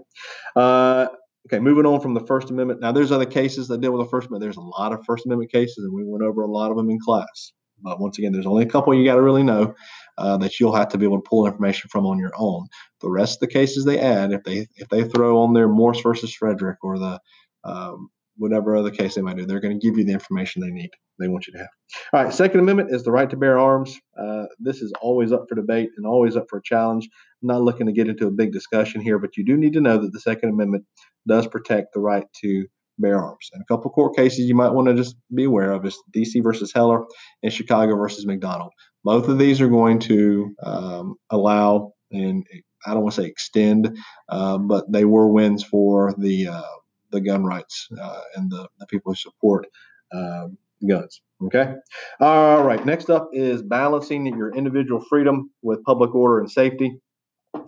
Uh, 0.57 1.09
okay. 1.47 1.59
Moving 1.59 1.87
on 1.87 2.01
from 2.01 2.15
the 2.15 2.27
First 2.27 2.51
Amendment. 2.51 2.81
Now, 2.81 2.93
there's 2.93 3.13
other 3.13 3.27
cases 3.27 3.69
that 3.69 3.81
deal 3.81 3.93
with 3.93 4.07
the 4.07 4.11
First 4.11 4.29
Amendment. 4.29 4.43
There's 4.43 4.57
a 4.57 4.61
lot 4.61 4.93
of 4.93 5.05
First 5.05 5.27
Amendment 5.27 5.53
cases, 5.53 5.85
and 5.85 5.93
we 5.93 6.05
went 6.05 6.25
over 6.25 6.43
a 6.43 6.51
lot 6.51 6.71
of 6.71 6.77
them 6.77 6.91
in 6.91 6.99
class. 7.01 7.53
But 7.83 8.01
once 8.01 8.19
again, 8.19 8.33
there's 8.33 8.47
only 8.47 8.65
a 8.65 8.69
couple 8.69 8.95
you 8.95 9.05
got 9.05 9.15
to 9.15 9.23
really 9.23 9.43
know 9.43 9.75
uh, 10.19 10.37
that 10.39 10.61
you'll 10.61 10.75
have 10.75 10.89
to 10.89 10.99
be 10.99 11.07
able 11.07 11.21
to 11.21 11.29
pull 11.29 11.47
information 11.47 11.89
from 11.89 12.07
on 12.07 12.19
your 12.19 12.33
own. 12.37 12.69
The 13.01 13.11
rest 13.11 13.37
of 13.37 13.41
the 13.41 13.53
cases 13.53 13.85
they 13.85 13.99
add, 13.99 14.33
if 14.33 14.45
they 14.45 14.67
if 14.77 14.89
they 14.89 15.05
throw 15.05 15.39
on 15.39 15.55
their 15.55 15.69
Morse 15.69 16.01
versus 16.01 16.35
Frederick 16.35 16.79
or 16.83 16.99
the 16.99 17.21
um, 17.65 18.11
whatever 18.41 18.75
other 18.75 18.91
case 18.91 19.15
they 19.15 19.21
might 19.21 19.37
do, 19.37 19.45
they're 19.45 19.61
going 19.61 19.79
to 19.79 19.87
give 19.87 19.99
you 19.99 20.05
the 20.05 20.13
information 20.13 20.63
they 20.63 20.71
need, 20.71 20.91
they 21.19 21.29
want 21.29 21.47
you 21.47 21.53
to 21.53 21.59
have. 21.59 21.69
All 22.13 22.25
right, 22.25 22.33
Second 22.33 22.61
Amendment 22.61 22.93
is 22.93 23.05
the 23.05 23.13
right 23.13 23.29
to 23.29 23.37
bear 23.37 23.59
arms. 23.59 23.99
Uh, 24.19 24.47
this 24.59 24.81
is 24.81 24.93
always 25.03 25.31
up 25.31 25.45
for 25.49 25.55
debate 25.55 25.91
and 25.97 26.07
always 26.07 26.37
up 26.37 26.47
for 26.49 26.59
a 26.59 26.63
challenge. 26.63 27.09
I'm 27.43 27.49
not 27.49 27.63
looking 27.63 27.87
to 27.87 27.93
get 27.93 28.09
into 28.09 28.27
a 28.27 28.31
big 28.31 28.53
discussion 28.53 29.01
here, 29.01 29.19
but 29.19 29.37
you 29.37 29.45
do 29.45 29.57
need 29.57 29.75
to 29.75 29.81
know 29.81 29.99
that 29.99 30.13
the 30.13 30.21
Second 30.21 30.51
Amendment 30.51 30.85
does 31.29 31.47
protect 31.47 31.93
the 31.93 32.01
right 32.01 32.25
to 32.41 32.67
bear 32.99 33.23
arms. 33.23 33.51
And 33.53 33.63
a 33.63 33.67
couple 33.67 33.91
court 33.91 34.17
cases 34.17 34.47
you 34.47 34.55
might 34.55 34.73
want 34.73 34.89
to 34.89 34.95
just 34.95 35.17
be 35.35 35.45
aware 35.45 35.73
of 35.73 35.85
is 35.85 35.99
DC 36.15 36.43
versus 36.43 36.73
Heller 36.75 37.05
and 37.43 37.53
Chicago 37.53 37.97
versus 37.97 38.27
McDonald. 38.27 38.73
Both 39.05 39.29
of 39.29 39.39
these 39.39 39.61
are 39.61 39.69
going 39.69 39.99
to 40.01 40.55
um, 40.63 41.15
allow 41.31 41.93
and 42.13 42.47
I 42.87 42.95
don't 42.95 43.03
want 43.03 43.15
to 43.15 43.23
say 43.23 43.29
extend, 43.29 43.97
uh, 44.29 44.59
but 44.59 44.91
they 44.91 45.05
were 45.05 45.29
wins 45.29 45.63
for 45.63 46.15
the 46.17 46.49
uh, 46.49 46.63
the 47.11 47.21
gun 47.21 47.45
rights 47.45 47.89
uh, 48.01 48.21
and 48.37 48.51
the, 48.51 48.69
the 48.79 48.87
people 48.87 49.13
who 49.13 49.17
support 49.17 49.67
um, 50.13 50.57
guns. 50.87 51.21
Okay. 51.43 51.75
All 52.21 52.63
right. 52.63 52.85
Next 52.85 53.09
up 53.11 53.31
is 53.33 53.63
balancing 53.63 54.27
your 54.27 54.55
individual 54.55 55.01
freedom 55.01 55.51
with 55.63 55.83
public 55.85 56.15
order 56.15 56.39
and 56.39 56.51
safety. 56.51 57.01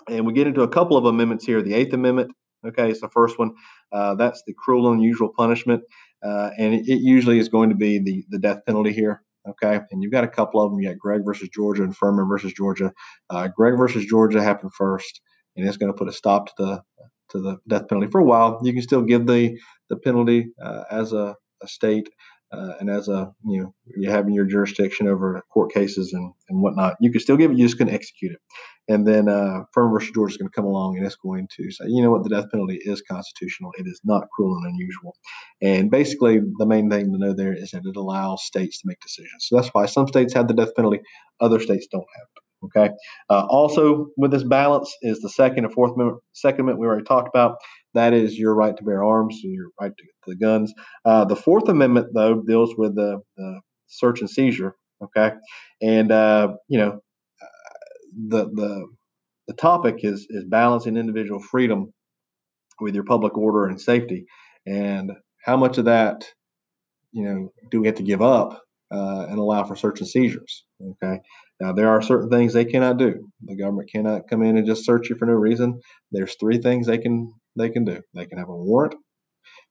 And 0.09 0.27
we 0.27 0.33
get 0.33 0.47
into 0.47 0.63
a 0.63 0.69
couple 0.69 0.97
of 0.97 1.07
amendments 1.07 1.45
here. 1.45 1.63
The 1.63 1.75
Eighth 1.75 1.93
Amendment, 1.93 2.33
okay, 2.67 2.91
it's 2.91 3.01
the 3.01 3.09
first 3.09 3.39
one. 3.39 3.53
Uh, 3.91 4.15
that's 4.15 4.43
the 4.47 4.55
cruel 4.55 4.89
and 4.89 4.99
unusual 4.99 5.33
punishment. 5.37 5.83
Uh, 6.23 6.51
and 6.59 6.75
it, 6.75 6.89
it, 6.89 7.01
usually 7.01 7.39
is 7.39 7.49
going 7.49 7.71
to 7.71 7.75
be 7.75 7.99
the, 7.99 8.25
the 8.29 8.39
death 8.39 8.61
penalty 8.67 8.93
here. 8.93 9.23
Okay. 9.49 9.81
And 9.91 10.03
you've 10.03 10.13
got 10.13 10.25
a 10.25 10.29
couple 10.29 10.61
of 10.61 10.71
them. 10.71 10.81
You 10.81 10.89
got 10.91 10.99
Gregg 10.99 11.25
versus 11.25 11.49
Georgia 11.49 11.83
and 11.83 11.97
Furman 11.97 12.29
versus 12.29 12.53
Georgia. 12.53 12.93
Uh, 13.29 13.49
Gregg 13.49 13.77
versus 13.77 14.05
Georgia 14.07 14.43
happened 14.43 14.73
first, 14.75 15.21
and 15.57 15.67
it's 15.67 15.79
going 15.79 15.93
to 15.93 15.99
put 15.99 16.09
a 16.09 16.13
stop 16.13 16.47
to 16.47 16.53
the 16.59 16.83
to 17.33 17.41
the 17.41 17.57
death 17.69 17.89
penalty 17.89 18.11
for 18.11 18.21
a 18.21 18.25
while. 18.25 18.61
You 18.63 18.73
can 18.73 18.83
still 18.83 19.03
give 19.03 19.27
the 19.27 19.59
the 19.91 19.97
penalty 19.97 20.49
uh, 20.63 20.85
as 20.91 21.13
a, 21.13 21.35
a 21.63 21.69
state 21.69 22.09
uh, 22.53 22.75
and 22.81 22.91
as 22.91 23.09
a 23.09 23.33
you 23.45 23.63
know 23.63 23.75
you 23.97 24.11
having 24.11 24.35
your 24.35 24.45
jurisdiction 24.45 25.09
over 25.09 25.43
court 25.53 25.73
cases 25.73 26.13
and, 26.13 26.33
and 26.49 26.63
whatnot. 26.63 26.95
You 27.01 27.11
can 27.11 27.21
still 27.21 27.37
give 27.37 27.51
it, 27.51 27.59
you 27.59 27.67
just 27.67 27.79
couldn't 27.79 27.95
execute 27.95 28.33
it. 28.33 28.39
And 28.89 29.07
then 29.07 29.29
uh, 29.29 29.61
Furman 29.73 29.93
versus 29.93 30.11
Georgia 30.13 30.33
is 30.33 30.37
going 30.39 30.49
to 30.49 30.55
come 30.55 30.65
along 30.65 30.97
and 30.97 31.07
it's 31.07 31.17
going 31.17 31.49
to 31.57 31.71
say, 31.71 31.85
you 31.87 32.03
know 32.03 32.11
what, 32.11 32.25
the 32.25 32.31
death 32.31 32.51
penalty 32.51 32.79
is 32.83 33.03
constitutional. 33.09 33.71
It 33.79 33.87
is 33.87 34.01
not 34.05 34.29
cruel 34.35 34.57
and 34.57 34.75
unusual. 34.75 35.15
And 35.63 35.91
basically, 35.91 36.41
the 36.59 36.67
main 36.67 36.91
thing 36.91 37.13
to 37.13 37.19
know 37.19 37.33
there 37.33 37.55
is 37.55 37.71
that 37.71 37.83
it 37.85 37.97
allows 37.97 38.45
states 38.45 38.81
to 38.81 38.89
make 38.89 39.01
decisions. 39.01 39.47
So 39.47 39.57
that's 39.57 39.69
why 39.69 39.87
some 39.87 40.09
states 40.09 40.35
have 40.35 40.49
the 40.49 40.55
death 40.55 40.75
penalty, 40.75 41.01
other 41.41 41.61
states 41.61 41.87
don't 41.91 42.01
have 42.01 42.27
it. 42.37 42.52
Okay. 42.65 42.91
Uh, 43.29 43.47
also, 43.49 44.09
with 44.17 44.31
this 44.31 44.45
balance 44.45 44.95
is 45.03 45.21
the 45.21 45.29
Second 45.31 45.65
and 45.65 45.75
Fourth 45.75 45.93
Amendment. 45.95 46.23
Second 46.33 46.61
Amendment 46.61 46.81
we 46.81 46.87
already 46.87 47.05
talked 47.05 47.29
about. 47.29 47.57
that 47.95 48.13
is 48.13 48.39
your 48.39 48.55
right 48.55 48.77
to 48.77 48.85
bear 48.85 49.05
arms 49.05 49.41
and 49.45 49.53
your 49.53 49.69
right 49.81 49.93
to, 49.97 50.05
to 50.05 50.11
the 50.29 50.37
guns. 50.37 50.73
Uh, 51.05 51.25
the 51.25 51.37
Fourth 51.37 51.69
Amendment, 51.69 52.09
though, 52.15 52.43
deals 52.47 52.75
with 52.77 52.95
the, 52.95 53.21
the 53.37 53.61
search 53.89 54.21
and 54.21 54.31
seizure. 54.31 54.77
Okay, 55.03 55.33
and 55.81 56.13
uh, 56.13 56.55
you 56.69 56.79
know, 56.79 57.01
the 58.29 58.45
the 58.47 58.87
the 59.49 59.55
topic 59.55 59.97
is 60.05 60.27
is 60.31 60.45
balancing 60.45 60.97
individual 60.97 61.41
freedom 61.41 61.93
with 62.81 62.95
your 62.95 63.05
public 63.05 63.37
order 63.37 63.67
and 63.67 63.81
safety, 63.81 64.27
and 64.67 65.13
how 65.45 65.57
much 65.57 65.79
of 65.79 65.87
that, 65.87 66.25
you 67.13 67.25
know, 67.25 67.53
do 67.71 67.81
we 67.81 67.89
have 67.89 67.97
to 67.97 68.03
give 68.05 68.23
up 68.23 68.63
uh, 68.93 69.27
and 69.29 69.39
allow 69.39 69.65
for 69.65 69.77
search 69.77 70.01
and 70.01 70.09
seizures? 70.09 70.65
Okay, 70.81 71.19
now 71.63 71.73
there 71.73 71.91
are 71.91 72.03
certain 72.03 72.29
things 72.29 72.53
they 72.53 72.65
cannot 72.65 72.97
do. 72.97 73.29
The 73.43 73.57
government 73.57 73.89
cannot 73.89 74.29
come 74.29 74.43
in 74.43 74.57
and 74.57 74.67
just 74.67 74.85
search 74.85 75.09
you 75.09 75.17
for 75.17 75.27
no 75.27 75.35
reason. 75.35 75.81
There's 76.11 76.35
three 76.35 76.59
things 76.59 76.89
they 76.89 76.99
can 76.99 77.33
they 77.57 77.71
can 77.71 77.85
do. 77.85 78.01
They 78.15 78.27
can 78.27 78.39
have 78.39 78.49
a 78.49 78.57
warrant, 78.57 78.97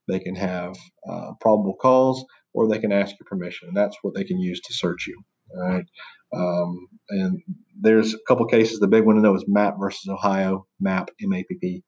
they 0.07 0.19
can 0.19 0.36
have 0.36 0.74
uh, 1.10 1.31
probable 1.41 1.75
cause, 1.81 2.24
or 2.53 2.69
they 2.69 2.79
can 2.79 2.93
ask 2.93 3.13
your 3.19 3.27
permission. 3.27 3.67
And 3.67 3.75
that's 3.75 3.98
what 4.03 4.15
they 4.15 4.24
can 4.24 4.39
use 4.39 4.62
to 4.62 4.74
search 4.74 5.05
you. 5.05 5.21
All 5.53 5.67
right. 5.67 5.86
Um, 6.33 6.88
and 7.10 7.41
there's 7.81 8.13
a 8.13 8.19
couple 8.25 8.45
cases. 8.45 8.79
The 8.79 8.88
big 8.88 9.03
one 9.03 9.17
to 9.17 9.21
know 9.21 9.36
is 9.36 9.43
Mapp 9.50 9.75
versus 9.77 10.07
Ohio. 10.07 10.65
Mapp, 10.79 11.10
M-A-P-P. 11.21 11.83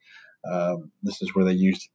Um, 0.51 0.91
this 1.01 1.21
is 1.21 1.33
where 1.33 1.45
they 1.45 1.53
used 1.53 1.87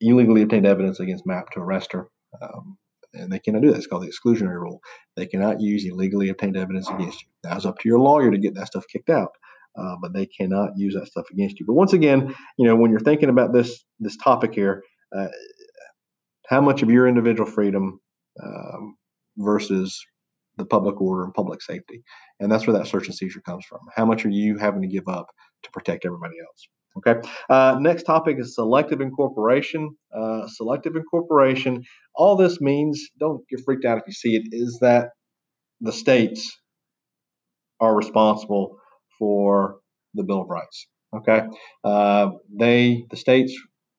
illegally 0.00 0.42
obtained 0.42 0.66
evidence 0.66 0.98
against 0.98 1.28
Mapp 1.28 1.50
to 1.52 1.60
arrest 1.60 1.92
her. 1.92 2.08
Um, 2.42 2.76
and 3.14 3.32
they 3.32 3.38
cannot 3.38 3.62
do 3.62 3.70
that. 3.70 3.78
It's 3.78 3.86
called 3.86 4.02
the 4.02 4.12
exclusionary 4.12 4.60
rule. 4.60 4.80
They 5.16 5.26
cannot 5.26 5.60
use 5.60 5.84
illegally 5.84 6.28
obtained 6.28 6.56
evidence 6.56 6.88
against 6.88 7.22
you. 7.22 7.28
It's 7.44 7.66
up 7.66 7.78
to 7.78 7.88
your 7.88 7.98
lawyer 7.98 8.30
to 8.30 8.38
get 8.38 8.54
that 8.54 8.68
stuff 8.68 8.84
kicked 8.90 9.10
out, 9.10 9.30
uh, 9.78 9.96
but 10.00 10.12
they 10.12 10.26
cannot 10.26 10.70
use 10.76 10.94
that 10.94 11.06
stuff 11.06 11.26
against 11.30 11.60
you. 11.60 11.66
But 11.66 11.74
once 11.74 11.92
again, 11.92 12.34
you 12.58 12.66
know, 12.66 12.76
when 12.76 12.90
you're 12.90 13.00
thinking 13.00 13.28
about 13.28 13.52
this 13.52 13.84
this 14.00 14.16
topic 14.16 14.54
here, 14.54 14.82
uh, 15.16 15.28
how 16.46 16.60
much 16.60 16.82
of 16.82 16.90
your 16.90 17.06
individual 17.06 17.48
freedom 17.50 18.00
um, 18.42 18.96
versus 19.36 20.04
the 20.56 20.66
public 20.66 21.00
order 21.00 21.24
and 21.24 21.34
public 21.34 21.62
safety. 21.62 22.02
And 22.40 22.50
that's 22.50 22.66
where 22.66 22.76
that 22.78 22.86
search 22.86 23.06
and 23.06 23.14
seizure 23.14 23.40
comes 23.40 23.64
from. 23.64 23.80
How 23.94 24.04
much 24.04 24.24
are 24.24 24.30
you 24.30 24.58
having 24.58 24.82
to 24.82 24.88
give 24.88 25.08
up 25.08 25.26
to 25.62 25.70
protect 25.70 26.04
everybody 26.04 26.34
else? 26.40 26.68
Okay. 26.98 27.20
Uh, 27.48 27.78
next 27.80 28.02
topic 28.02 28.36
is 28.38 28.54
selective 28.54 29.00
incorporation. 29.00 29.96
Uh, 30.14 30.46
selective 30.46 30.94
incorporation. 30.96 31.82
All 32.14 32.36
this 32.36 32.60
means, 32.60 33.08
don't 33.18 33.42
get 33.48 33.60
freaked 33.64 33.84
out 33.84 33.98
if 33.98 34.04
you 34.06 34.12
see 34.12 34.36
it, 34.36 34.42
is 34.52 34.78
that 34.80 35.10
the 35.80 35.92
states 35.92 36.56
are 37.80 37.96
responsible 37.96 38.76
for 39.18 39.78
the 40.14 40.22
Bill 40.22 40.42
of 40.42 40.48
Rights. 40.48 40.86
Okay. 41.16 41.42
Uh, 41.82 42.30
they, 42.58 43.04
the 43.10 43.16
states, 43.16 43.54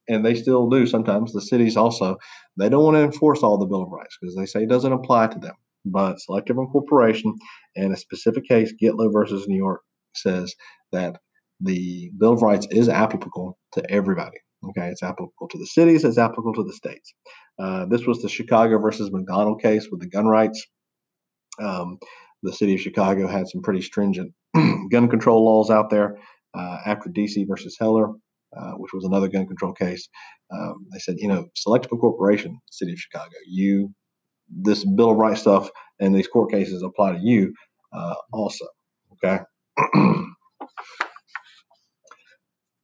and 0.08 0.24
they 0.26 0.36
still 0.36 0.70
do 0.70 0.86
sometimes, 0.86 1.34
the 1.34 1.42
cities 1.42 1.76
also, 1.76 2.18
they 2.58 2.70
don't 2.70 2.84
want 2.84 2.96
to 2.96 3.04
enforce 3.04 3.42
all 3.42 3.58
the 3.58 3.66
Bill 3.66 3.84
of 3.84 3.90
Rights 3.90 4.18
because 4.22 4.36
they 4.36 4.46
say 4.46 4.64
it 4.64 4.70
doesn't 4.70 4.94
apply 4.94 5.28
to 5.28 5.40
them 5.40 5.56
but 5.86 6.20
selective 6.20 6.58
incorporation 6.58 7.36
and 7.76 7.94
a 7.94 7.98
specific 7.98 8.48
case, 8.48 8.74
Gitlow 8.82 9.12
versus 9.12 9.48
New 9.48 9.58
York, 9.58 9.82
says 10.16 10.54
that 10.92 11.20
the 11.64 12.12
Bill 12.18 12.34
of 12.34 12.42
Rights 12.42 12.68
is 12.72 12.90
applicable 12.90 13.58
to 13.74 13.92
everybody. 13.92 14.38
Okay, 14.70 14.88
it's 14.88 15.04
applicable 15.04 15.50
to 15.52 15.58
the 15.58 15.66
cities, 15.66 16.04
it's 16.04 16.18
applicable 16.18 16.54
to 16.54 16.64
the 16.64 16.74
states. 16.74 17.14
Uh, 17.60 17.86
this 17.86 18.06
was 18.06 18.22
the 18.22 18.30
Chicago 18.30 18.80
versus 18.80 19.12
McDonald 19.12 19.62
case 19.62 19.88
with 19.92 20.00
the 20.00 20.08
gun 20.08 20.26
rights. 20.26 20.66
Um, 21.62 21.98
the 22.44 22.54
city 22.54 22.76
of 22.76 22.82
Chicago 22.82 23.28
had 23.28 23.48
some 23.48 23.62
pretty 23.62 23.82
stringent 23.82 24.34
gun 24.92 25.10
control 25.10 25.46
laws 25.46 25.70
out 25.70 25.90
there 25.90 26.18
uh, 26.54 26.78
after 26.86 27.10
DC 27.10 27.46
versus 27.48 27.78
Heller, 27.80 28.10
uh, 28.58 28.72
which 28.78 28.94
was 28.94 29.04
another 29.06 29.28
gun 29.28 29.48
control 29.48 29.74
case. 29.74 30.08
Um, 30.54 30.86
they 30.92 31.00
said, 31.00 31.16
you 31.18 31.28
know, 31.28 31.48
selective 31.56 31.92
corporation, 32.00 32.60
city 32.72 32.94
of 32.94 33.00
Chicago, 33.00 33.36
you 33.48 33.94
this 34.50 34.86
Bill 34.86 35.12
of 35.12 35.18
Rights 35.18 35.42
stuff 35.42 35.70
and 36.00 36.14
these 36.14 36.28
court 36.28 36.52
cases 36.52 36.84
apply 36.84 37.14
to 37.14 37.20
you 37.20 37.54
uh, 37.94 38.16
also. 38.32 38.66
Okay. 39.14 39.40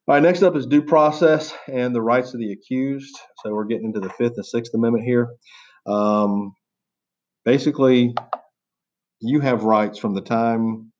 All 0.09 0.15
right, 0.15 0.23
next 0.23 0.41
up 0.41 0.55
is 0.55 0.65
due 0.65 0.81
process 0.81 1.53
and 1.71 1.93
the 1.93 2.01
rights 2.01 2.33
of 2.33 2.39
the 2.39 2.51
accused. 2.51 3.15
So 3.43 3.53
we're 3.53 3.65
getting 3.65 3.85
into 3.85 3.99
the 3.99 4.09
Fifth 4.09 4.33
and 4.37 4.45
Sixth 4.45 4.73
Amendment 4.73 5.05
here. 5.05 5.29
Um, 5.85 6.53
basically, 7.45 8.15
you 9.21 9.39
have 9.39 9.65
rights 9.65 9.99
from 9.99 10.15
the 10.15 10.21
time 10.21 10.91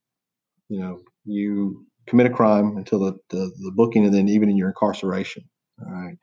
you 0.69 0.79
know 0.79 0.99
you 1.25 1.87
commit 2.05 2.27
a 2.27 2.29
crime 2.29 2.77
until 2.77 2.99
the, 2.99 3.13
the, 3.31 3.51
the 3.57 3.71
booking, 3.75 4.05
and 4.05 4.13
then 4.13 4.29
even 4.29 4.47
in 4.47 4.57
your 4.57 4.67
incarceration. 4.67 5.41
All 5.83 5.91
right, 5.91 6.17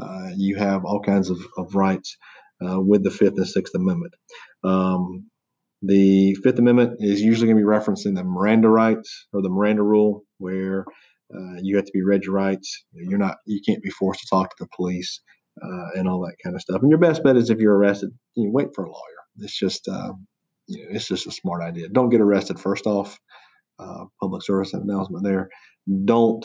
uh, 0.00 0.30
you 0.36 0.54
have 0.58 0.84
all 0.84 1.00
kinds 1.00 1.30
of, 1.30 1.38
of 1.56 1.74
rights 1.74 2.16
uh, 2.64 2.80
with 2.80 3.02
the 3.02 3.10
Fifth 3.10 3.36
and 3.36 3.48
Sixth 3.48 3.74
Amendment. 3.74 4.14
Um, 4.62 5.28
the 5.82 6.36
Fifth 6.44 6.60
Amendment 6.60 6.98
is 7.00 7.20
usually 7.20 7.48
going 7.48 7.56
to 7.56 7.64
be 7.64 7.68
referencing 7.68 8.14
the 8.14 8.22
Miranda 8.22 8.68
rights 8.68 9.26
or 9.32 9.42
the 9.42 9.50
Miranda 9.50 9.82
rule, 9.82 10.22
where 10.38 10.84
uh, 11.34 11.56
you 11.62 11.76
have 11.76 11.84
to 11.84 11.92
be 11.92 12.02
read 12.02 12.24
your 12.24 12.34
rights. 12.34 12.84
You're 12.92 13.18
not, 13.18 13.36
you 13.46 13.60
can't 13.66 13.82
be 13.82 13.90
forced 13.90 14.20
to 14.20 14.26
talk 14.28 14.50
to 14.50 14.64
the 14.64 14.70
police 14.74 15.20
uh, 15.62 15.98
and 15.98 16.08
all 16.08 16.20
that 16.22 16.36
kind 16.42 16.54
of 16.54 16.62
stuff. 16.62 16.80
And 16.82 16.90
your 16.90 16.98
best 16.98 17.22
bet 17.22 17.36
is 17.36 17.50
if 17.50 17.58
you're 17.58 17.76
arrested, 17.76 18.10
you 18.34 18.50
wait 18.50 18.68
for 18.74 18.84
a 18.84 18.88
lawyer. 18.88 19.18
It's 19.38 19.58
just, 19.58 19.88
uh, 19.88 20.12
you 20.66 20.82
know, 20.82 20.88
it's 20.90 21.08
just 21.08 21.26
a 21.26 21.30
smart 21.30 21.62
idea. 21.62 21.88
Don't 21.88 22.10
get 22.10 22.20
arrested 22.20 22.58
first 22.58 22.86
off. 22.86 23.18
Uh, 23.78 24.06
public 24.20 24.42
service 24.42 24.74
announcement 24.74 25.24
there. 25.24 25.48
Don't 26.04 26.44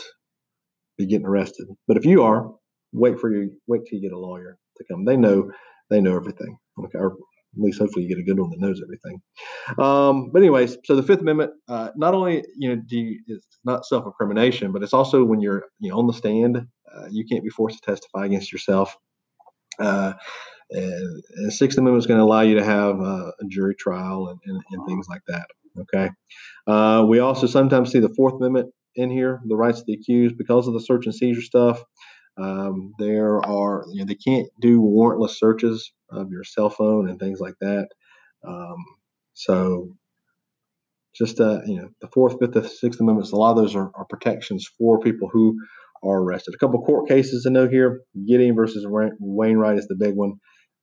be 0.98 1.08
getting 1.08 1.25
arrested. 1.25 1.68
But 1.88 1.98
if 1.98 2.06
you 2.06 2.22
are, 2.24 2.52
wait 2.92 3.20
for 3.20 3.34
you. 3.34 3.52
Wait 3.68 3.82
till 3.86 3.98
you 3.98 4.08
get 4.08 4.16
a 4.16 4.20
lawyer 4.20 4.58
to 4.78 4.84
come. 4.90 5.06
They 5.06 5.18
know 5.18 5.52
they 5.90 6.00
know 6.00 6.16
everything. 6.16 6.58
Okay, 6.78 7.00
or 7.00 7.18
at 7.56 7.62
least 7.62 7.80
hopefully 7.80 8.04
you 8.06 8.10
get 8.10 8.20
a 8.20 8.24
good 8.24 8.40
one 8.40 8.50
that 8.50 8.60
knows 8.60 8.82
everything. 8.82 9.22
Um, 9.78 10.32
but 10.32 10.40
anyways, 10.40 10.78
so 10.86 10.96
the 10.96 11.04
Fifth 11.04 11.22
Amendment, 11.22 11.52
uh, 11.68 11.90
not 11.96 12.14
only 12.14 12.44
you 12.58 12.70
know, 12.70 12.82
do 12.88 12.98
you, 12.98 13.20
it's 13.28 13.48
not 13.64 13.86
self-incrimination, 13.86 14.72
but 14.72 14.84
it's 14.84 14.94
also 14.94 15.24
when 15.24 15.40
you're 15.40 15.64
you 15.80 15.92
know 15.92 16.00
on 16.00 16.08
the 16.08 16.14
stand, 16.14 16.58
uh, 16.58 17.08
you 17.12 17.26
can't 17.30 17.44
be 17.44 17.50
forced 17.50 17.84
to 17.84 17.92
testify 17.92 18.26
against 18.26 18.52
yourself. 18.52 18.96
Uh, 19.80 20.14
and, 20.72 21.24
Sixth 21.50 21.78
Amendment 21.78 22.02
is 22.02 22.08
going 22.08 22.20
to 22.20 22.24
allow 22.24 22.42
you 22.42 22.56
to 22.56 22.64
have 22.64 23.00
uh, 23.00 23.32
a 23.40 23.46
jury 23.50 23.76
trial 23.76 24.30
and, 24.30 24.40
and, 24.46 24.62
and, 24.72 24.88
things 24.88 25.08
like 25.10 25.22
that. 25.28 25.46
Okay. 25.80 26.10
Uh, 26.68 27.06
we 27.08 27.20
also 27.20 27.48
sometimes 27.48 27.92
see 27.92 28.00
the 28.00 28.14
Fourth 28.16 28.36
Amendment 28.36 28.72
in 28.96 29.10
here, 29.10 29.42
the 29.46 29.56
rights 29.56 29.80
of 29.80 29.86
the 29.88 29.94
accused, 29.94 30.38
because 30.38 30.68
of 30.68 30.74
the 30.74 30.80
search 30.80 31.06
and 31.06 31.16
seizure 31.16 31.42
stuff. 31.42 31.84
Um, 32.38 32.94
there 32.98 33.46
are, 33.46 33.86
you 33.92 34.00
know, 34.00 34.06
they 34.06 34.16
can't 34.16 34.48
do 34.60 34.82
warrantless 34.82 35.38
searches 35.38 35.92
of 36.10 36.32
your 36.32 36.44
cell 36.44 36.70
phone 36.70 37.10
and 37.10 37.20
things 37.20 37.40
like 37.40 37.56
that. 37.62 37.90
Um, 38.48 38.84
so, 39.34 39.96
just 41.16 41.40
uh, 41.40 41.62
you 41.66 41.75
know, 41.80 41.90
the 42.02 42.08
Fourth, 42.08 42.38
Fifth, 42.40 42.56
and 42.56 42.66
Sixth 42.66 43.00
Amendments, 43.00 43.32
a 43.32 43.36
lot 43.36 43.52
of 43.52 43.58
those 43.58 43.75
are, 43.75 43.92
are 43.94 44.06
protections 44.10 44.68
for 44.78 45.00
people 45.00 45.30
who 45.32 45.56
are 46.04 46.20
arrested. 46.20 46.56
A 46.56 46.58
couple 46.58 46.82
court 46.82 47.08
cases 47.08 47.44
to 47.44 47.52
know 47.52 47.68
here: 47.68 48.02
Gideon 48.28 48.56
versus 48.56 48.86
Wainwright 48.88 49.78
is 49.78 49.88
the 49.88 49.96
big 49.96 50.16
one 50.16 50.34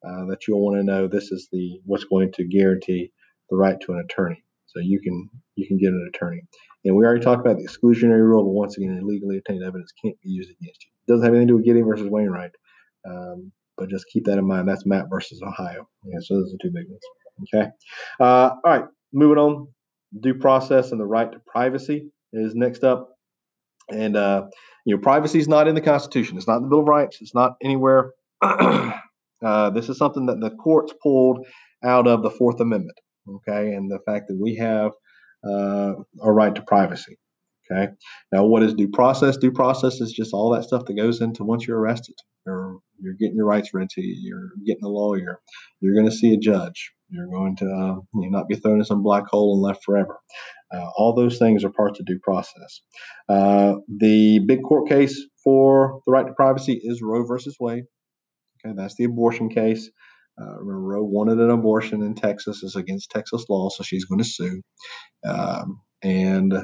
uh, 0.07 0.26
that 0.26 0.47
you'll 0.47 0.64
want 0.64 0.78
to 0.78 0.85
know. 0.85 1.09
This 1.09 1.33
is 1.33 1.49
the 1.50 1.80
what's 1.85 2.04
going 2.04 2.33
to 2.35 2.47
guarantee 2.47 3.11
the 3.50 3.57
right 3.57 3.80
to 3.80 3.92
an 3.92 4.04
attorney. 4.04 4.45
So 4.75 4.81
you 4.81 5.00
can 5.00 5.29
you 5.57 5.67
can 5.67 5.79
get 5.79 5.89
an 5.89 6.11
attorney. 6.12 6.43
And 6.85 6.97
we 6.97 7.05
already 7.05 7.23
talked 7.23 7.45
about 7.45 7.59
the 7.59 7.67
exclusionary 7.67 8.23
rule, 8.23 8.45
but 8.45 8.53
once 8.53 8.77
again, 8.79 8.99
illegally 9.03 9.39
obtained 9.39 9.62
evidence 9.62 9.93
can't 10.03 10.19
be 10.23 10.31
used 10.31 10.50
against 10.50 10.85
you. 10.85 10.91
It 11.07 11.12
doesn't 11.12 11.25
have 11.25 11.35
anything 11.35 11.49
to 11.49 11.53
do 11.53 11.57
with 11.57 11.67
Gideon 11.67 11.87
versus 11.87 12.09
Wainwright, 12.09 12.53
um, 13.09 13.53
but 13.77 13.91
just 13.91 14.07
keep 14.12 14.25
that 14.25 14.39
in 14.39 14.47
mind. 14.47 14.69
That's 14.69 14.87
Mapp 14.87 15.07
versus 15.11 15.43
Ohio. 15.43 15.89
Yeah, 16.05 16.19
so 16.23 16.35
those 16.35 16.55
are 16.55 16.59
two 16.62 16.73
big 16.73 16.87
ones. 16.89 17.03
Okay. 17.55 17.69
Uh, 18.19 18.50
all 18.50 18.61
right, 18.65 18.85
moving 19.12 19.39
on. 19.39 19.69
Due 20.19 20.35
process 20.35 20.91
and 20.91 21.00
the 21.00 21.07
right 21.07 21.31
to 21.31 21.39
privacy 21.47 22.11
is 22.33 22.55
next 22.55 22.83
up. 22.83 23.11
And 23.91 24.17
uh, 24.17 24.47
you 24.85 24.97
know, 24.97 25.03
privacy 25.03 25.39
is 25.39 25.49
not 25.49 25.69
in 25.69 25.75
the 25.75 25.81
Constitution. 25.81 26.37
It's 26.37 26.49
not 26.49 26.57
in 26.59 26.62
the 26.62 26.69
Bill 26.69 26.81
of 26.81 26.89
Rights. 26.89 27.19
It's 27.21 27.35
not 27.35 27.53
anywhere. 27.62 28.12
uh, 28.43 29.71
this 29.71 29.89
is 29.89 29.99
something 29.99 30.27
that 30.27 30.41
the 30.41 30.50
courts 30.50 30.93
pulled 31.03 31.47
out 31.85 32.07
of 32.07 32.23
the 32.23 32.31
Fourth 32.31 32.61
Amendment. 32.61 32.99
Okay, 33.29 33.73
and 33.73 33.91
the 33.91 34.00
fact 34.07 34.29
that 34.29 34.39
we 34.41 34.57
have 34.57 34.93
uh, 35.45 35.95
a 36.23 36.33
right 36.33 36.55
to 36.55 36.62
privacy. 36.62 37.19
Okay. 37.71 37.93
Now, 38.33 38.45
what 38.45 38.62
is 38.62 38.75
due 38.75 38.89
process? 38.89 39.37
Due 39.37 39.53
process 39.53 40.00
is 40.00 40.12
just 40.12 40.35
all 40.35 40.50
that 40.50 40.65
stuff 40.65 40.87
that 40.87 40.95
goes 40.95 41.21
into 41.21 41.45
once 41.45 41.67
you're 41.67 41.79
arrested. 41.79 42.17
You're, 42.47 42.79
you're 42.99 43.15
getting 43.15 43.37
your 43.37 43.47
rights 43.47 43.73
read 43.73 43.91
to 43.91 44.03
you. 44.03 44.17
You're 44.21 44.50
getting 44.67 44.85
a 44.85 44.89
lawyer. 44.89 45.41
You're 45.81 45.95
going 45.95 46.09
to 46.09 46.17
see 46.17 46.35
a 46.35 46.39
judge. 46.39 46.93
You're 47.11 47.29
going 47.29 47.57
to 47.57 47.65
uh, 47.65 48.00
you 48.21 48.31
not 48.31 48.49
be 48.49 48.57
thrown 48.57 48.79
in 48.79 48.85
some 48.85 49.03
black 49.03 49.27
hole 49.27 49.55
and 49.55 49.62
left 49.62 49.85
forever. 49.85 50.19
Uh, 50.73 50.89
all 50.97 51.15
those 51.15 51.39
things 51.39 51.65
are 51.65 51.71
parts 51.71 51.99
of 52.00 52.07
due 52.07 52.21
process. 52.21 52.81
Uh, 53.29 53.75
the 53.99 54.41
big 54.47 54.62
court 54.62 54.89
case 54.89 55.21
for 55.43 56.00
the 56.07 56.12
right 56.12 56.27
to 56.27 56.33
privacy 56.35 56.81
is 56.83 57.03
Roe 57.03 57.25
versus 57.25 57.57
Wade. 57.59 57.85
Okay, 58.65 58.75
that's 58.77 58.95
the 58.95 59.05
abortion 59.05 59.49
case. 59.49 59.91
Uh, 60.40 60.56
wanted 60.61 61.38
an 61.38 61.50
abortion 61.50 62.02
in 62.02 62.14
Texas. 62.14 62.62
It's 62.62 62.76
against 62.76 63.11
Texas 63.11 63.44
law, 63.49 63.68
so 63.68 63.82
she's 63.82 64.04
going 64.04 64.20
to 64.20 64.25
sue. 64.25 64.62
Um, 65.26 65.80
and 66.02 66.54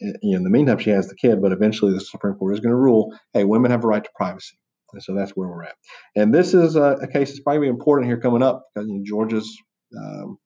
in 0.00 0.44
the 0.44 0.50
meantime, 0.50 0.78
she 0.78 0.90
has 0.90 1.08
the 1.08 1.16
kid, 1.16 1.42
but 1.42 1.52
eventually 1.52 1.92
the 1.92 2.00
Supreme 2.00 2.34
Court 2.34 2.54
is 2.54 2.60
going 2.60 2.70
to 2.70 2.76
rule, 2.76 3.12
hey, 3.34 3.44
women 3.44 3.70
have 3.70 3.84
a 3.84 3.86
right 3.86 4.02
to 4.02 4.10
privacy. 4.14 4.58
And 4.92 5.02
so 5.02 5.14
that's 5.14 5.32
where 5.32 5.48
we're 5.48 5.64
at. 5.64 5.74
And 6.16 6.32
this 6.32 6.54
is 6.54 6.76
a, 6.76 6.96
a 7.02 7.08
case 7.08 7.30
that's 7.30 7.40
probably 7.40 7.68
important 7.68 8.08
here 8.08 8.20
coming 8.20 8.42
up 8.42 8.64
because 8.74 8.88
you 8.88 8.94
know, 8.94 9.02
Georgia's 9.04 9.54
um, 9.96 10.38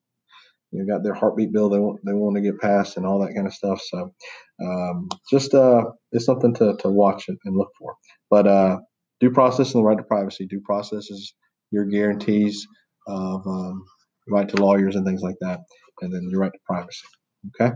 you 0.72 0.82
know, 0.82 0.92
got 0.92 1.04
their 1.04 1.14
heartbeat 1.14 1.52
bill 1.52 1.68
they 1.68 1.78
want 1.78 2.00
they 2.04 2.12
want 2.12 2.34
to 2.36 2.42
get 2.42 2.58
passed 2.58 2.96
and 2.96 3.06
all 3.06 3.20
that 3.20 3.34
kind 3.34 3.46
of 3.46 3.52
stuff. 3.52 3.80
So 3.80 4.12
um, 4.64 5.08
just 5.30 5.54
uh, 5.54 5.84
it's 6.10 6.24
something 6.24 6.54
to, 6.54 6.76
to 6.80 6.88
watch 6.88 7.28
and, 7.28 7.38
and 7.44 7.56
look 7.56 7.70
for. 7.78 7.94
But 8.30 8.46
uh, 8.46 8.78
due 9.20 9.30
process 9.30 9.74
and 9.74 9.82
the 9.82 9.86
right 9.86 9.98
to 9.98 10.02
privacy. 10.02 10.46
Due 10.46 10.62
process 10.64 11.10
is 11.10 11.34
your 11.72 11.84
guarantees 11.84 12.66
of 13.08 13.46
um, 13.46 13.84
right 14.28 14.48
to 14.48 14.56
lawyers 14.56 14.94
and 14.94 15.04
things 15.04 15.22
like 15.22 15.36
that, 15.40 15.60
and 16.00 16.12
then 16.14 16.28
your 16.30 16.40
right 16.40 16.52
to 16.52 16.58
privacy. 16.66 17.06
Okay. 17.60 17.74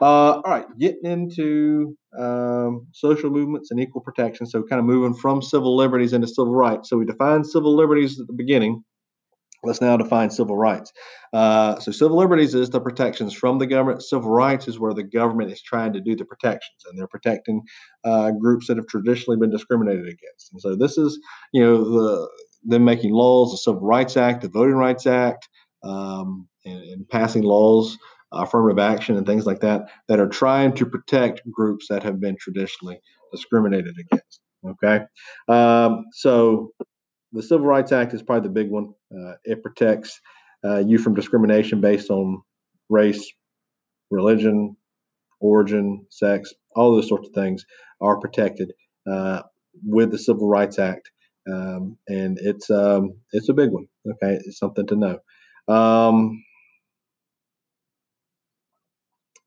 Uh, 0.00 0.40
all 0.40 0.42
right, 0.46 0.66
getting 0.78 1.04
into 1.04 1.96
um, 2.18 2.88
social 2.92 3.30
movements 3.30 3.70
and 3.70 3.78
equal 3.78 4.00
protection. 4.00 4.46
So, 4.46 4.62
kind 4.62 4.80
of 4.80 4.84
moving 4.84 5.14
from 5.14 5.42
civil 5.42 5.76
liberties 5.76 6.12
into 6.12 6.26
civil 6.26 6.54
rights. 6.54 6.90
So, 6.90 6.96
we 6.96 7.04
defined 7.04 7.46
civil 7.46 7.74
liberties 7.74 8.18
at 8.18 8.26
the 8.26 8.32
beginning. 8.32 8.82
Let's 9.64 9.80
now 9.80 9.96
define 9.96 10.30
civil 10.30 10.56
rights. 10.56 10.92
Uh, 11.32 11.78
so, 11.78 11.92
civil 11.92 12.16
liberties 12.16 12.54
is 12.54 12.70
the 12.70 12.80
protections 12.80 13.32
from 13.32 13.58
the 13.58 13.66
government. 13.66 14.02
Civil 14.02 14.30
rights 14.30 14.66
is 14.66 14.80
where 14.80 14.92
the 14.92 15.04
government 15.04 15.52
is 15.52 15.62
trying 15.62 15.92
to 15.92 16.00
do 16.00 16.16
the 16.16 16.24
protections, 16.24 16.84
and 16.88 16.98
they're 16.98 17.06
protecting 17.06 17.62
uh, 18.02 18.32
groups 18.32 18.66
that 18.66 18.78
have 18.78 18.88
traditionally 18.88 19.38
been 19.38 19.50
discriminated 19.50 20.06
against. 20.06 20.50
And 20.52 20.60
so, 20.60 20.74
this 20.74 20.98
is, 20.98 21.20
you 21.52 21.62
know, 21.62 21.78
the 21.84 22.28
them 22.64 22.84
making 22.84 23.12
laws, 23.12 23.50
the 23.50 23.58
Civil 23.58 23.80
Rights 23.80 24.16
Act, 24.16 24.42
the 24.42 24.48
Voting 24.48 24.74
Rights 24.76 25.06
Act, 25.06 25.48
um, 25.82 26.48
and, 26.64 26.82
and 26.82 27.08
passing 27.08 27.42
laws 27.42 27.98
affirmative 28.32 28.78
action 28.78 29.16
and 29.16 29.26
things 29.26 29.44
like 29.44 29.60
that 29.60 29.90
that 30.08 30.18
are 30.18 30.28
trying 30.28 30.72
to 30.72 30.86
protect 30.86 31.42
groups 31.50 31.86
that 31.88 32.02
have 32.02 32.18
been 32.18 32.36
traditionally 32.40 32.98
discriminated 33.30 33.94
against. 33.98 34.40
Okay, 34.64 35.00
um, 35.48 36.04
so 36.12 36.70
the 37.32 37.42
Civil 37.42 37.66
Rights 37.66 37.92
Act 37.92 38.14
is 38.14 38.22
probably 38.22 38.48
the 38.48 38.54
big 38.54 38.70
one. 38.70 38.94
Uh, 39.14 39.34
it 39.44 39.62
protects 39.62 40.20
uh, 40.64 40.78
you 40.78 40.98
from 40.98 41.14
discrimination 41.14 41.80
based 41.80 42.10
on 42.10 42.40
race, 42.88 43.30
religion, 44.10 44.76
origin, 45.40 46.06
sex, 46.10 46.54
all 46.74 46.94
those 46.94 47.08
sorts 47.08 47.28
of 47.28 47.34
things 47.34 47.64
are 48.00 48.18
protected 48.18 48.72
uh, 49.10 49.42
with 49.84 50.10
the 50.10 50.18
Civil 50.18 50.48
Rights 50.48 50.78
Act, 50.78 51.10
um, 51.50 51.96
and 52.08 52.38
it's 52.40 52.70
um, 52.70 53.14
it's 53.32 53.48
a 53.48 53.54
big 53.54 53.70
one. 53.70 53.86
Okay, 54.06 54.38
it's 54.44 54.58
something 54.58 54.86
to 54.86 54.96
know. 54.96 55.18
Um, 55.74 56.42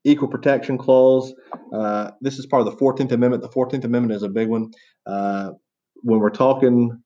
equal 0.05 0.27
protection 0.27 0.77
clause. 0.77 1.33
Uh, 1.73 2.11
this 2.21 2.39
is 2.39 2.45
part 2.45 2.65
of 2.65 2.71
the 2.71 2.77
14th 2.77 3.11
Amendment. 3.11 3.41
The 3.41 3.49
14th 3.49 3.83
Amendment 3.83 4.13
is 4.13 4.23
a 4.23 4.29
big 4.29 4.47
one. 4.47 4.71
Uh, 5.05 5.51
when 6.03 6.19
we're 6.19 6.29
talking 6.29 7.01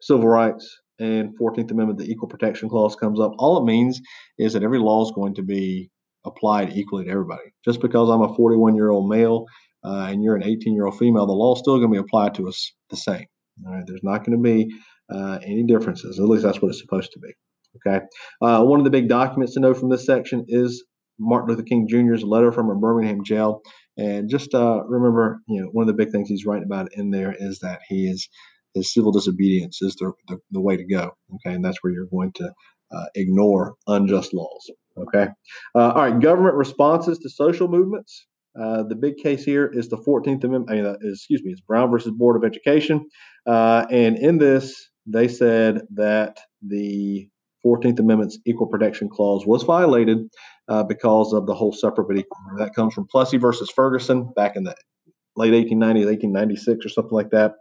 civil 0.00 0.28
rights 0.28 0.80
and 1.00 1.36
14th 1.38 1.70
Amendment, 1.70 1.98
the 1.98 2.10
equal 2.10 2.28
protection 2.28 2.68
clause 2.68 2.94
comes 2.94 3.18
up. 3.18 3.32
All 3.38 3.58
it 3.58 3.64
means 3.64 4.00
is 4.38 4.52
that 4.52 4.62
every 4.62 4.78
law 4.78 5.02
is 5.04 5.12
going 5.12 5.34
to 5.34 5.42
be 5.42 5.90
applied 6.24 6.76
equally 6.76 7.04
to 7.04 7.10
everybody. 7.10 7.52
Just 7.64 7.80
because 7.80 8.08
I'm 8.10 8.22
a 8.22 8.34
41 8.34 8.76
year 8.76 8.90
old 8.90 9.08
male 9.08 9.46
uh, 9.84 10.06
and 10.10 10.22
you're 10.22 10.36
an 10.36 10.44
18 10.44 10.74
year 10.74 10.86
old 10.86 10.98
female, 10.98 11.26
the 11.26 11.32
law 11.32 11.54
is 11.54 11.60
still 11.60 11.78
going 11.78 11.90
to 11.90 11.94
be 11.94 12.04
applied 12.04 12.34
to 12.34 12.48
us 12.48 12.72
the 12.90 12.96
same. 12.96 13.26
All 13.66 13.72
right, 13.72 13.84
there's 13.86 14.02
not 14.02 14.24
going 14.24 14.36
to 14.36 14.42
be 14.42 14.74
uh, 15.12 15.38
any 15.42 15.64
differences. 15.64 16.18
At 16.18 16.26
least 16.26 16.42
that's 16.42 16.60
what 16.60 16.68
it's 16.68 16.80
supposed 16.80 17.12
to 17.12 17.20
be. 17.20 17.32
Okay. 17.76 18.04
Uh, 18.40 18.64
one 18.64 18.80
of 18.80 18.84
the 18.84 18.90
big 18.90 19.08
documents 19.08 19.54
to 19.54 19.60
know 19.60 19.74
from 19.74 19.88
this 19.88 20.04
section 20.04 20.44
is 20.48 20.84
Martin 21.18 21.50
Luther 21.50 21.62
King 21.62 21.86
Jr.'s 21.88 22.22
letter 22.22 22.52
from 22.52 22.70
a 22.70 22.74
Birmingham 22.74 23.24
jail. 23.24 23.62
And 23.96 24.28
just 24.28 24.54
uh, 24.54 24.82
remember, 24.84 25.40
you 25.48 25.60
know, 25.60 25.68
one 25.72 25.82
of 25.82 25.86
the 25.86 26.04
big 26.04 26.12
things 26.12 26.28
he's 26.28 26.46
writing 26.46 26.64
about 26.64 26.92
in 26.94 27.10
there 27.10 27.34
is 27.38 27.58
that 27.60 27.80
he 27.88 28.06
is 28.06 28.28
his 28.74 28.92
civil 28.92 29.12
disobedience 29.12 29.82
is 29.82 29.94
the, 29.96 30.12
the, 30.28 30.38
the 30.50 30.60
way 30.60 30.76
to 30.76 30.84
go. 30.84 31.12
Okay, 31.34 31.54
and 31.54 31.64
that's 31.64 31.78
where 31.82 31.92
you're 31.92 32.06
going 32.06 32.32
to 32.32 32.50
uh, 32.94 33.04
ignore 33.14 33.74
unjust 33.86 34.32
laws. 34.32 34.70
Okay, 34.96 35.28
uh, 35.74 35.90
all 35.90 36.02
right. 36.02 36.20
Government 36.20 36.54
responses 36.54 37.18
to 37.18 37.28
social 37.28 37.68
movements. 37.68 38.26
Uh, 38.60 38.82
the 38.82 38.94
big 38.94 39.16
case 39.16 39.44
here 39.44 39.66
is 39.66 39.88
the 39.88 39.96
14th 39.96 40.44
Amendment. 40.44 40.70
I 40.70 40.74
mean, 40.74 40.86
uh, 40.86 40.96
excuse 41.02 41.42
me, 41.42 41.52
it's 41.52 41.60
Brown 41.60 41.90
versus 41.90 42.12
Board 42.12 42.36
of 42.36 42.44
Education. 42.44 43.06
Uh, 43.46 43.86
and 43.90 44.18
in 44.18 44.38
this, 44.38 44.88
they 45.06 45.28
said 45.28 45.82
that 45.94 46.38
the 46.66 47.28
14th 47.64 47.98
Amendment's 47.98 48.38
equal 48.44 48.66
protection 48.66 49.08
clause 49.08 49.46
was 49.46 49.62
violated 49.62 50.18
uh, 50.68 50.82
because 50.82 51.32
of 51.32 51.46
the 51.46 51.54
whole 51.54 51.72
separate 51.72 52.08
but 52.08 52.18
equal. 52.18 52.38
That 52.58 52.74
comes 52.74 52.92
from 52.92 53.06
Plessy 53.10 53.38
versus 53.38 53.70
Ferguson 53.70 54.30
back 54.36 54.56
in 54.56 54.64
the 54.64 54.74
late 55.36 55.52
1890s, 55.52 56.06
1896 56.06 56.84
or 56.84 56.88
something 56.90 57.12
like 57.12 57.30
that. 57.30 57.54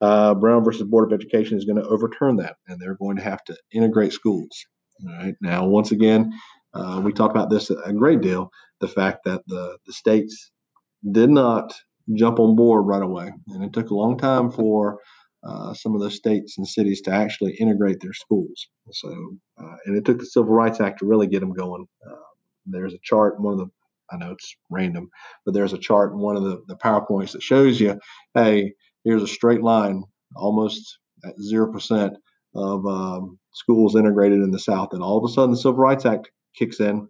Uh, 0.00 0.34
Brown 0.34 0.62
versus 0.62 0.82
Board 0.82 1.10
of 1.10 1.18
Education 1.18 1.56
is 1.56 1.64
going 1.64 1.80
to 1.80 1.88
overturn 1.88 2.36
that, 2.36 2.56
and 2.66 2.78
they're 2.80 2.96
going 2.96 3.16
to 3.16 3.22
have 3.22 3.42
to 3.44 3.56
integrate 3.72 4.12
schools. 4.12 4.50
All 5.08 5.16
right. 5.16 5.34
Now, 5.40 5.66
once 5.66 5.92
again, 5.92 6.32
we 7.02 7.12
talked 7.12 7.34
about 7.34 7.48
this 7.48 7.70
a 7.70 7.92
great 7.92 8.20
deal. 8.20 8.50
The 8.84 8.92
fact 9.00 9.24
that 9.24 9.40
the 9.46 9.78
the 9.86 9.92
states 9.92 10.50
did 11.10 11.30
not 11.30 11.72
jump 12.14 12.38
on 12.38 12.54
board 12.54 12.86
right 12.86 13.02
away, 13.02 13.32
and 13.48 13.64
it 13.64 13.72
took 13.72 13.88
a 13.88 13.94
long 13.94 14.18
time 14.18 14.50
for 14.50 14.98
uh, 15.44 15.74
some 15.74 15.94
of 15.94 16.00
those 16.00 16.16
states 16.16 16.58
and 16.58 16.66
cities 16.66 17.00
to 17.02 17.10
actually 17.10 17.54
integrate 17.54 18.00
their 18.00 18.12
schools. 18.12 18.68
So, 18.92 19.36
uh, 19.58 19.76
and 19.84 19.96
it 19.96 20.04
took 20.04 20.18
the 20.18 20.26
Civil 20.26 20.52
Rights 20.52 20.80
Act 20.80 20.98
to 21.00 21.06
really 21.06 21.26
get 21.26 21.40
them 21.40 21.52
going. 21.52 21.86
Uh, 22.06 22.14
there's 22.66 22.94
a 22.94 22.98
chart, 23.02 23.40
one 23.40 23.54
of 23.54 23.58
the, 23.58 23.70
I 24.10 24.16
know 24.16 24.32
it's 24.32 24.56
random, 24.70 25.10
but 25.44 25.52
there's 25.54 25.74
a 25.74 25.78
chart 25.78 26.12
in 26.12 26.18
one 26.18 26.36
of 26.36 26.44
the, 26.44 26.62
the 26.68 26.76
PowerPoints 26.76 27.32
that 27.32 27.42
shows 27.42 27.80
you, 27.80 27.98
hey, 28.34 28.72
here's 29.04 29.22
a 29.22 29.28
straight 29.28 29.62
line, 29.62 30.04
almost 30.34 30.98
at 31.24 31.34
0% 31.38 32.16
of 32.54 32.86
um, 32.86 33.38
schools 33.52 33.96
integrated 33.96 34.40
in 34.40 34.50
the 34.50 34.58
South. 34.58 34.92
And 34.92 35.02
all 35.02 35.18
of 35.18 35.30
a 35.30 35.32
sudden, 35.32 35.50
the 35.50 35.56
Civil 35.58 35.78
Rights 35.78 36.06
Act 36.06 36.30
kicks 36.56 36.80
in 36.80 37.06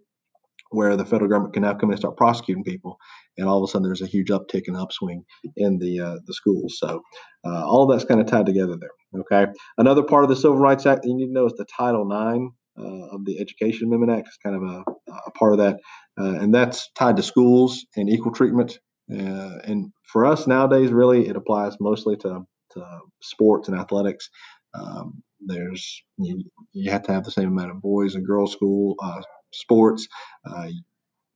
where 0.71 0.95
the 0.95 1.05
federal 1.05 1.29
government 1.29 1.53
can 1.53 1.63
now 1.63 1.73
come 1.73 1.89
in 1.89 1.93
and 1.93 1.99
start 1.99 2.17
prosecuting 2.17 2.63
people, 2.63 2.97
and 3.37 3.47
all 3.47 3.63
of 3.63 3.67
a 3.67 3.71
sudden 3.71 3.87
there's 3.87 4.01
a 4.01 4.07
huge 4.07 4.29
uptick 4.29 4.63
and 4.67 4.77
upswing 4.77 5.23
in 5.57 5.77
the 5.79 5.99
uh, 5.99 6.17
the 6.25 6.33
schools. 6.33 6.77
So 6.79 7.01
uh, 7.45 7.65
all 7.65 7.87
that's 7.87 8.05
kind 8.05 8.19
of 8.19 8.27
tied 8.27 8.45
together 8.45 8.75
there. 8.79 9.21
Okay, 9.21 9.51
another 9.77 10.03
part 10.03 10.23
of 10.23 10.29
the 10.29 10.35
Civil 10.35 10.57
Rights 10.57 10.85
Act 10.85 11.03
that 11.03 11.09
you 11.09 11.15
need 11.15 11.27
to 11.27 11.33
know 11.33 11.45
is 11.45 11.53
the 11.53 11.65
Title 11.65 12.03
IX 12.03 12.53
uh, 12.77 13.15
of 13.15 13.25
the 13.25 13.39
Education 13.39 13.87
Amendment 13.87 14.19
Act 14.19 14.27
is 14.27 14.37
kind 14.43 14.55
of 14.55 14.63
a, 14.63 14.83
a 15.27 15.31
part 15.31 15.53
of 15.53 15.59
that, 15.59 15.77
uh, 16.19 16.39
and 16.39 16.53
that's 16.53 16.89
tied 16.95 17.17
to 17.17 17.23
schools 17.23 17.85
and 17.95 18.09
equal 18.09 18.31
treatment. 18.31 18.79
Uh, 19.11 19.59
and 19.65 19.91
for 20.11 20.25
us 20.25 20.47
nowadays, 20.47 20.91
really, 20.91 21.27
it 21.27 21.35
applies 21.35 21.77
mostly 21.79 22.17
to, 22.17 22.41
to 22.71 22.99
sports 23.21 23.67
and 23.67 23.77
athletics. 23.77 24.29
Um, 24.73 25.23
there's 25.45 26.03
you, 26.17 26.43
you, 26.73 26.91
have 26.91 27.03
to 27.03 27.13
have 27.13 27.23
the 27.23 27.31
same 27.31 27.49
amount 27.49 27.71
of 27.71 27.81
boys 27.81 28.15
and 28.15 28.25
girls 28.25 28.51
school 28.51 28.95
uh, 29.01 29.21
sports. 29.55 30.07
Uh, 30.45 30.67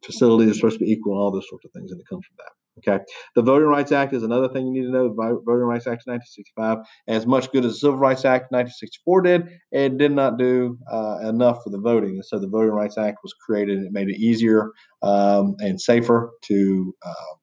facilities 0.04 0.52
are 0.52 0.54
supposed 0.56 0.80
to 0.80 0.86
be 0.86 0.92
equal, 0.92 1.14
and 1.14 1.22
all 1.22 1.32
those 1.32 1.50
sorts 1.50 1.66
of 1.66 1.72
things, 1.72 1.92
and 1.92 2.00
it 2.00 2.08
comes 2.10 2.26
from 2.26 2.36
that. 2.38 2.52
Okay. 2.80 3.04
The 3.36 3.42
Voting 3.42 3.68
Rights 3.68 3.92
Act 3.92 4.14
is 4.14 4.24
another 4.24 4.48
thing 4.48 4.68
you 4.68 4.74
need 4.74 4.88
to 4.88 4.92
know. 4.92 5.14
Voting 5.14 5.66
Rights 5.66 5.88
Act 5.88 6.04
of 6.08 6.14
1965, 6.14 6.78
as 7.08 7.26
much 7.26 7.52
good 7.52 7.66
as 7.66 7.74
the 7.74 7.80
Civil 7.80 8.00
Rights 8.00 8.26
Act 8.26 8.46
of 8.46 8.52
1964 8.52 9.22
did, 9.22 9.50
it 9.72 9.98
did 9.98 10.12
not 10.12 10.38
do 10.38 10.78
uh, 10.92 11.20
enough 11.24 11.64
for 11.64 11.72
the 11.72 11.80
voting. 11.80 12.12
And 12.12 12.26
so 12.26 12.40
the 12.40 12.48
Voting 12.48 12.72
Rights 12.72 12.98
Act 12.98 13.18
was 13.24 13.34
created 13.34 13.78
and 13.78 13.88
it 13.88 13.92
made 13.92 14.10
it 14.10 14.18
easier 14.18 14.72
um, 15.02 15.56
and 15.60 15.80
safer 15.80 16.32
to 16.44 16.94
uh, 17.06 17.36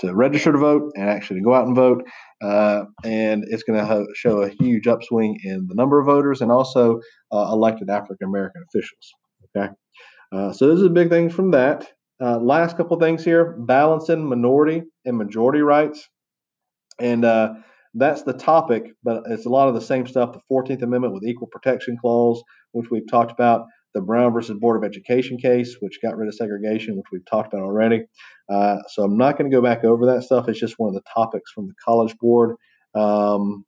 to 0.00 0.14
register 0.14 0.52
to 0.52 0.58
vote 0.58 0.92
and 0.94 1.08
actually 1.08 1.40
to 1.40 1.44
go 1.44 1.54
out 1.54 1.66
and 1.66 1.74
vote. 1.74 2.02
Uh, 2.40 2.84
and 3.04 3.44
it's 3.48 3.64
going 3.64 3.78
to 3.78 3.84
ho- 3.84 4.06
show 4.14 4.42
a 4.42 4.48
huge 4.60 4.86
upswing 4.86 5.36
in 5.42 5.66
the 5.66 5.74
number 5.74 5.98
of 5.98 6.06
voters 6.06 6.40
and 6.40 6.52
also 6.52 7.00
uh, 7.32 7.48
elected 7.50 7.90
African 7.90 8.28
American 8.28 8.62
officials. 8.68 9.12
Okay. 9.56 9.72
Uh, 10.32 10.52
so 10.52 10.68
this 10.68 10.78
is 10.78 10.86
a 10.86 10.90
big 10.90 11.08
thing 11.08 11.30
from 11.30 11.52
that. 11.52 11.88
Uh, 12.20 12.38
last 12.38 12.76
couple 12.76 12.98
things 12.98 13.24
here 13.24 13.54
balancing 13.58 14.24
minority 14.24 14.82
and 15.04 15.16
majority 15.16 15.60
rights. 15.60 16.08
And 16.98 17.24
uh, 17.24 17.54
that's 17.94 18.22
the 18.22 18.32
topic, 18.32 18.92
but 19.04 19.22
it's 19.26 19.46
a 19.46 19.50
lot 19.50 19.68
of 19.68 19.74
the 19.74 19.80
same 19.80 20.06
stuff. 20.06 20.32
The 20.32 20.40
14th 20.52 20.82
Amendment 20.82 21.14
with 21.14 21.24
equal 21.24 21.48
protection 21.50 21.96
clause, 22.00 22.42
which 22.72 22.90
we've 22.90 23.08
talked 23.08 23.30
about, 23.30 23.66
the 23.94 24.00
Brown 24.00 24.32
versus 24.32 24.58
Board 24.58 24.76
of 24.76 24.88
Education 24.88 25.38
case, 25.38 25.76
which 25.80 26.00
got 26.02 26.16
rid 26.16 26.28
of 26.28 26.34
segregation, 26.34 26.96
which 26.96 27.06
we've 27.12 27.24
talked 27.24 27.54
about 27.54 27.64
already. 27.64 28.04
Uh, 28.48 28.78
so 28.88 29.02
I'm 29.04 29.16
not 29.16 29.38
going 29.38 29.50
to 29.50 29.56
go 29.56 29.62
back 29.62 29.84
over 29.84 30.06
that 30.06 30.24
stuff. 30.24 30.48
It's 30.48 30.60
just 30.60 30.78
one 30.78 30.88
of 30.88 30.94
the 30.94 31.08
topics 31.12 31.50
from 31.52 31.68
the 31.68 31.74
College 31.84 32.16
Board. 32.18 32.56
Um, 32.94 33.64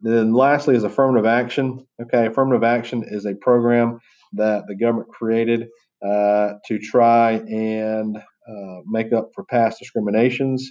then 0.00 0.34
lastly 0.34 0.74
is 0.74 0.84
affirmative 0.84 1.26
action. 1.26 1.86
Okay, 2.02 2.26
affirmative 2.26 2.64
action 2.64 3.04
is 3.06 3.24
a 3.26 3.34
program 3.34 4.00
that 4.32 4.64
the 4.66 4.76
government 4.76 5.08
created 5.08 5.68
uh, 6.04 6.54
to 6.66 6.78
try 6.78 7.32
and 7.32 8.16
uh, 8.16 8.80
make 8.86 9.12
up 9.12 9.30
for 9.34 9.44
past 9.44 9.78
discriminations. 9.78 10.70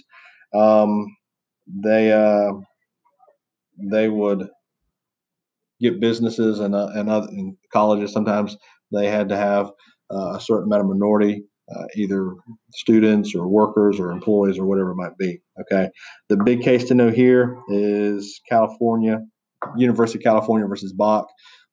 Um, 0.54 1.06
they 1.66 2.12
uh, 2.12 2.52
they 3.78 4.08
would 4.08 4.48
get 5.80 6.00
businesses 6.00 6.58
and 6.58 6.74
uh, 6.74 6.88
and 6.94 7.08
other 7.08 7.28
and 7.28 7.56
colleges 7.72 8.12
sometimes 8.12 8.56
they 8.92 9.06
had 9.06 9.28
to 9.28 9.36
have 9.36 9.70
uh, 10.12 10.34
a 10.36 10.40
certain 10.40 10.64
amount 10.64 10.82
of 10.82 10.88
minority 10.88 11.44
uh, 11.74 11.84
either 11.94 12.34
students 12.72 13.34
or 13.34 13.48
workers 13.48 14.00
or 14.00 14.10
employees 14.10 14.58
or 14.58 14.66
whatever 14.66 14.90
it 14.90 14.96
might 14.96 15.16
be. 15.18 15.40
Okay. 15.60 15.88
The 16.28 16.36
big 16.36 16.62
case 16.62 16.84
to 16.84 16.94
know 16.94 17.10
here 17.10 17.58
is 17.68 18.40
California, 18.48 19.20
University 19.76 20.18
of 20.18 20.24
California 20.24 20.66
versus 20.66 20.92
Bakke. 20.92 21.28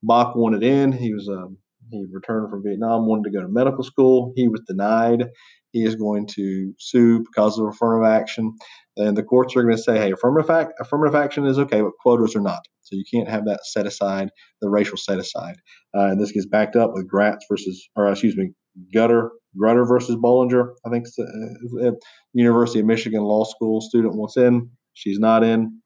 Bakke 0.08 0.36
wanted 0.36 0.63
in. 0.63 0.91
He 0.91 1.13
was 1.13 1.28
um, 1.28 1.58
he 1.91 2.06
returned 2.12 2.50
from 2.50 2.63
Vietnam, 2.63 3.08
wanted 3.08 3.30
to 3.30 3.38
go 3.38 3.41
to 3.41 3.47
medical 3.47 3.84
school. 3.84 4.34
He 4.36 4.47
was 4.47 4.62
denied. 4.67 5.26
He 5.71 5.84
is 5.84 5.95
going 5.95 6.28
to 6.36 6.73
sue 6.80 7.19
because 7.19 7.60
of 7.60 7.67
affirmative 7.67 8.10
action. 8.10 8.54
And 8.95 9.15
the 9.15 9.23
courts 9.23 9.56
are 9.56 9.63
going 9.63 9.76
to 9.76 9.82
say, 9.82 9.97
hey, 9.97 10.12
affirmative, 10.12 10.50
act, 10.50 10.73
affirmative 10.80 11.15
action 11.15 11.45
is 11.45 11.60
okay, 11.60 11.82
but 11.82 11.91
quotas 12.02 12.36
are 12.36 12.41
not. 12.41 12.62
So 12.82 12.95
you 12.95 13.04
can't 13.12 13.30
have 13.30 13.45
that 13.45 13.65
set 13.65 13.86
aside, 13.86 14.30
the 14.62 14.69
racial 14.69 14.97
set 14.97 15.19
aside. 15.19 15.58
Uh, 15.95 16.06
and 16.06 16.21
this 16.21 16.32
gets 16.32 16.47
backed 16.47 16.76
up 16.76 16.91
with 16.93 17.08
Gratz 17.08 17.45
versus, 17.50 17.89
or 17.95 18.10
excuse 18.10 18.38
me, 18.38 18.52
Gutter, 18.93 19.32
Grutter 19.62 19.88
versus 19.88 20.15
Bollinger. 20.15 20.69
I 20.86 20.89
think 20.89 21.06
uh, 21.19 21.91
University 22.34 22.80
of 22.80 22.86
Michigan 22.86 23.23
Law 23.23 23.43
School 23.43 23.82
student 23.82 24.15
wants 24.15 24.38
in. 24.38 24.69
She's 24.93 25.19
not 25.19 25.43
in. 25.43 25.82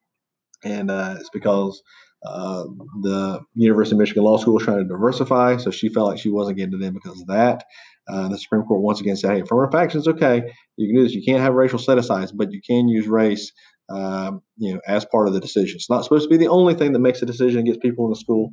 And 0.63 0.91
uh, 0.91 1.15
it's 1.19 1.29
because 1.33 1.81
uh, 2.25 2.65
the 3.01 3.41
University 3.55 3.95
of 3.95 3.99
Michigan 3.99 4.23
Law 4.23 4.37
School 4.37 4.53
was 4.53 4.63
trying 4.63 4.77
to 4.77 4.83
diversify, 4.83 5.57
so 5.57 5.71
she 5.71 5.89
felt 5.89 6.09
like 6.09 6.19
she 6.19 6.29
wasn't 6.29 6.57
getting 6.57 6.79
it 6.79 6.85
in 6.85 6.93
because 6.93 7.19
of 7.19 7.27
that. 7.27 7.65
Uh, 8.07 8.27
the 8.27 8.37
Supreme 8.37 8.63
Court 8.63 8.81
once 8.81 8.99
again 8.99 9.15
said, 9.15 9.35
"Hey, 9.35 9.41
affirmative 9.41 9.95
is 9.95 10.07
okay. 10.07 10.43
You 10.77 10.87
can 10.87 10.95
do 10.95 11.03
this. 11.03 11.13
You 11.13 11.23
can't 11.23 11.41
have 11.41 11.53
racial 11.53 11.79
set 11.79 11.97
asides, 11.97 12.31
but 12.31 12.51
you 12.51 12.61
can 12.65 12.87
use 12.87 13.07
race, 13.07 13.51
um, 13.89 14.41
you 14.57 14.73
know, 14.73 14.81
as 14.87 15.05
part 15.05 15.27
of 15.27 15.33
the 15.33 15.39
decision. 15.39 15.77
It's 15.77 15.89
not 15.89 16.03
supposed 16.03 16.23
to 16.23 16.29
be 16.29 16.37
the 16.37 16.49
only 16.49 16.73
thing 16.73 16.93
that 16.93 16.99
makes 16.99 17.21
a 17.21 17.25
decision 17.25 17.59
and 17.59 17.67
gets 17.67 17.79
people 17.79 18.05
in 18.05 18.11
the 18.11 18.17
school, 18.17 18.51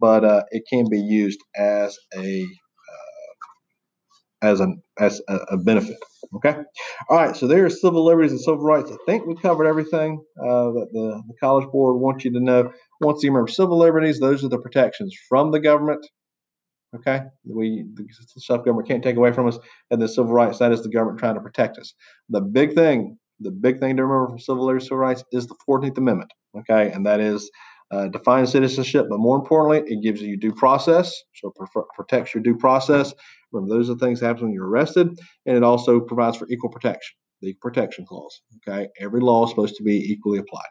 but 0.00 0.24
uh, 0.24 0.42
it 0.50 0.64
can 0.70 0.86
be 0.90 1.00
used 1.00 1.40
as 1.56 1.96
a 2.16 2.42
uh, 2.42 3.14
as 4.42 4.60
an 4.60 4.82
as 4.98 5.20
a, 5.28 5.36
a, 5.50 5.56
benefit. 5.56 5.96
Okay. 6.36 6.56
All 7.08 7.16
right. 7.16 7.36
So 7.36 7.46
there 7.46 7.64
are 7.64 7.70
civil 7.70 8.04
liberties 8.04 8.32
and 8.32 8.40
civil 8.40 8.62
rights. 8.62 8.90
I 8.90 8.96
think 9.06 9.26
we 9.26 9.36
covered 9.36 9.66
everything 9.66 10.22
uh, 10.40 10.70
that 10.70 10.88
the, 10.92 11.22
the 11.26 11.34
College 11.40 11.68
Board 11.70 12.00
wants 12.00 12.24
you 12.24 12.32
to 12.32 12.40
know. 12.40 12.70
Once 13.04 13.22
you 13.22 13.30
remember 13.30 13.50
civil 13.50 13.78
liberties, 13.78 14.18
those 14.18 14.44
are 14.44 14.48
the 14.48 14.58
protections 14.58 15.14
from 15.28 15.50
the 15.50 15.60
government. 15.60 16.06
Okay, 16.94 17.22
we 17.44 17.84
the 17.94 18.06
self 18.40 18.64
government 18.64 18.88
can't 18.88 19.02
take 19.02 19.16
away 19.16 19.32
from 19.32 19.48
us, 19.48 19.58
and 19.90 20.00
the 20.00 20.08
civil 20.08 20.32
rights 20.32 20.58
that 20.58 20.72
is 20.72 20.82
the 20.82 20.88
government 20.88 21.18
trying 21.18 21.34
to 21.34 21.40
protect 21.40 21.76
us. 21.78 21.92
The 22.28 22.40
big 22.40 22.74
thing, 22.74 23.18
the 23.40 23.50
big 23.50 23.80
thing 23.80 23.96
to 23.96 24.04
remember 24.04 24.28
from 24.28 24.38
civil 24.38 24.64
liberties, 24.64 24.88
civil 24.88 24.98
rights 24.98 25.24
is 25.32 25.46
the 25.46 25.56
Fourteenth 25.66 25.98
Amendment. 25.98 26.32
Okay, 26.56 26.92
and 26.92 27.04
that 27.04 27.20
is 27.20 27.50
uh, 27.90 28.08
defines 28.08 28.52
citizenship, 28.52 29.06
but 29.10 29.18
more 29.18 29.36
importantly, 29.36 29.92
it 29.92 30.02
gives 30.02 30.22
you 30.22 30.36
due 30.36 30.52
process, 30.52 31.12
so 31.34 31.52
it 31.54 31.84
protects 31.94 32.34
your 32.34 32.42
due 32.42 32.56
process. 32.56 33.12
Remember, 33.52 33.74
those 33.74 33.90
are 33.90 33.96
things 33.96 34.20
that 34.20 34.26
happen 34.26 34.44
when 34.44 34.52
you're 34.52 34.68
arrested, 34.68 35.08
and 35.46 35.56
it 35.56 35.62
also 35.62 36.00
provides 36.00 36.36
for 36.36 36.48
equal 36.48 36.70
protection, 36.70 37.16
the 37.40 37.54
protection 37.60 38.06
clause. 38.06 38.40
Okay, 38.66 38.88
every 39.00 39.20
law 39.20 39.44
is 39.44 39.50
supposed 39.50 39.76
to 39.76 39.82
be 39.82 39.96
equally 39.96 40.38
applied. 40.38 40.66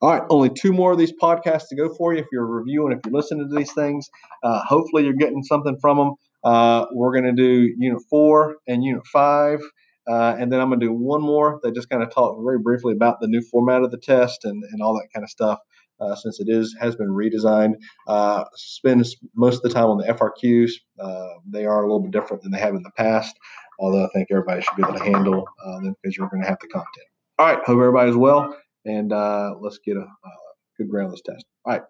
All 0.00 0.10
right, 0.10 0.22
only 0.30 0.50
two 0.50 0.72
more 0.72 0.92
of 0.92 0.98
these 0.98 1.12
podcasts 1.12 1.68
to 1.68 1.76
go 1.76 1.92
for 1.94 2.12
you. 2.12 2.20
If 2.20 2.26
you're 2.32 2.46
reviewing, 2.46 2.92
if 2.92 3.00
you're 3.04 3.14
listening 3.14 3.48
to 3.48 3.56
these 3.56 3.72
things, 3.72 4.08
uh, 4.42 4.62
hopefully 4.64 5.04
you're 5.04 5.14
getting 5.14 5.42
something 5.42 5.76
from 5.80 5.98
them. 5.98 6.14
Uh, 6.44 6.86
we're 6.92 7.12
going 7.12 7.24
to 7.24 7.32
do 7.32 7.74
Unit 7.78 8.02
4 8.10 8.56
and 8.68 8.84
Unit 8.84 9.06
5. 9.06 9.60
Uh, 10.06 10.36
and 10.38 10.52
then 10.52 10.60
I'm 10.60 10.68
going 10.68 10.80
to 10.80 10.86
do 10.86 10.92
one 10.92 11.22
more 11.22 11.60
that 11.62 11.74
just 11.74 11.88
kind 11.88 12.02
of 12.02 12.10
talk 12.10 12.36
very 12.44 12.58
briefly 12.58 12.92
about 12.92 13.20
the 13.20 13.26
new 13.26 13.40
format 13.40 13.82
of 13.82 13.90
the 13.90 13.98
test 13.98 14.44
and, 14.44 14.62
and 14.70 14.82
all 14.82 14.94
that 14.94 15.08
kind 15.14 15.24
of 15.24 15.30
stuff. 15.30 15.58
Uh, 16.00 16.16
since 16.16 16.40
it 16.40 16.48
is 16.48 16.76
has 16.80 16.96
been 16.96 17.08
redesigned. 17.08 17.74
Uh, 18.08 18.42
spends 18.54 19.16
most 19.36 19.56
of 19.56 19.62
the 19.62 19.70
time 19.70 19.86
on 19.86 19.96
the 19.96 20.04
FRQs. 20.04 20.72
Uh, 20.98 21.28
they 21.48 21.66
are 21.66 21.84
a 21.84 21.86
little 21.86 22.00
bit 22.00 22.10
different 22.10 22.42
than 22.42 22.50
they 22.50 22.58
have 22.58 22.74
in 22.74 22.82
the 22.82 22.90
past, 22.96 23.38
although 23.78 24.04
I 24.04 24.08
think 24.12 24.26
everybody 24.32 24.60
should 24.60 24.76
be 24.76 24.82
able 24.82 24.98
to 24.98 25.04
handle 25.04 25.44
uh, 25.64 25.80
them 25.80 25.94
because 26.02 26.16
you're 26.16 26.28
going 26.28 26.42
to 26.42 26.48
have 26.48 26.58
the 26.60 26.66
content. 26.66 27.06
All 27.38 27.46
right, 27.46 27.58
hope 27.58 27.78
everybody's 27.78 28.16
well 28.16 28.56
and 28.84 29.12
uh, 29.12 29.54
let's 29.60 29.78
get 29.78 29.96
a, 29.96 30.00
a 30.00 30.30
good 30.78 30.88
groundless 30.88 31.22
test. 31.24 31.44
All 31.64 31.72
right. 31.74 31.82